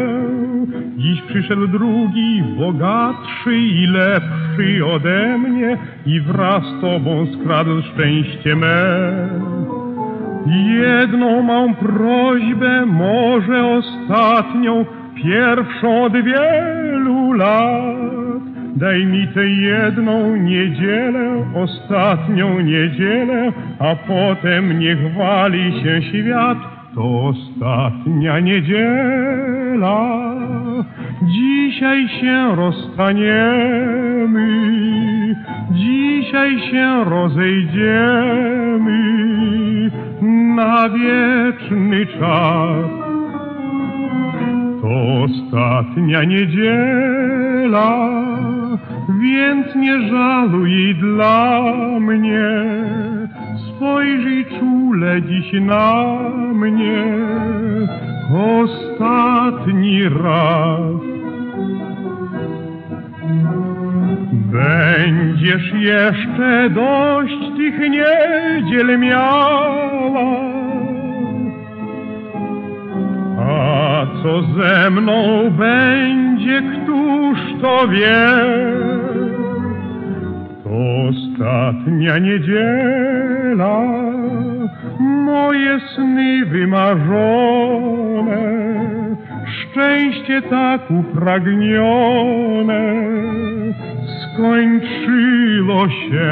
Dziś 0.98 1.22
przyszedł 1.22 1.67
drugi, 1.67 2.44
bogatszy 2.58 3.58
i 3.58 3.88
lepszy 3.88 4.86
ode 4.86 5.38
mnie 5.38 5.78
i 6.06 6.22
wraz 6.22 6.63
z 6.63 6.82
tobą 6.82 7.28
skradł 7.34 7.82
szczęście 7.82 8.56
me. 8.56 9.12
Jedną 10.82 11.41
mam 11.41 11.76
prośbę, 11.76 12.86
może 12.86 13.67
ostatnią, 13.67 14.86
pierwszą 15.24 16.04
od 16.04 16.13
wielu 16.13 17.32
lat. 17.34 18.21
Daj 18.76 19.06
mi 19.06 19.28
tę 19.28 19.46
jedną 19.48 20.36
niedzielę, 20.36 21.46
ostatnią 21.56 22.60
niedzielę, 22.60 23.52
a 23.80 23.96
potem 23.96 24.80
niech 24.80 25.14
wali 25.14 25.84
się 25.84 26.02
świat. 26.02 26.58
To 26.96 27.24
ostatnia 27.28 28.40
niedziela. 28.40 30.32
Dzisiaj 31.24 32.08
się 32.10 32.56
rozstaniemy, 32.56 33.36
dzisiaj 35.72 36.60
się 36.60 37.04
rozejdziemy 37.04 38.42
na 40.56 40.90
wieczny 40.90 42.06
czas. 42.06 42.86
To 44.82 45.24
ostatnia 45.24 46.24
niedziela, 46.24 47.98
więc 49.22 49.76
nie 49.76 50.10
żaluj 50.10 50.96
dla 50.96 51.62
mnie. 52.00 52.50
Spojrzyj 53.70 54.46
czule 54.60 55.22
dziś 55.22 55.54
na 55.62 56.06
mnie, 56.54 57.04
ostatni 58.54 60.04
raz. 60.10 61.02
Będziesz 64.32 65.74
jeszcze 65.74 66.70
dość 66.70 67.40
tych 67.58 67.80
niedziel 67.80 69.00
miała. 69.00 70.52
A 73.40 74.06
co 74.24 74.42
ze 74.42 74.90
mną 74.90 75.50
będzie, 75.50 76.62
któż 76.62 77.40
to 77.62 77.88
wie? 77.88 79.01
Ostatnia 80.72 82.18
niedziela, 82.18 83.84
moje 85.00 85.80
sny 85.96 86.46
wymarzone, 86.46 88.42
szczęście 89.46 90.42
tak 90.42 90.92
upragnione, 90.92 92.82
skończyło 94.34 95.90
się. 95.90 96.32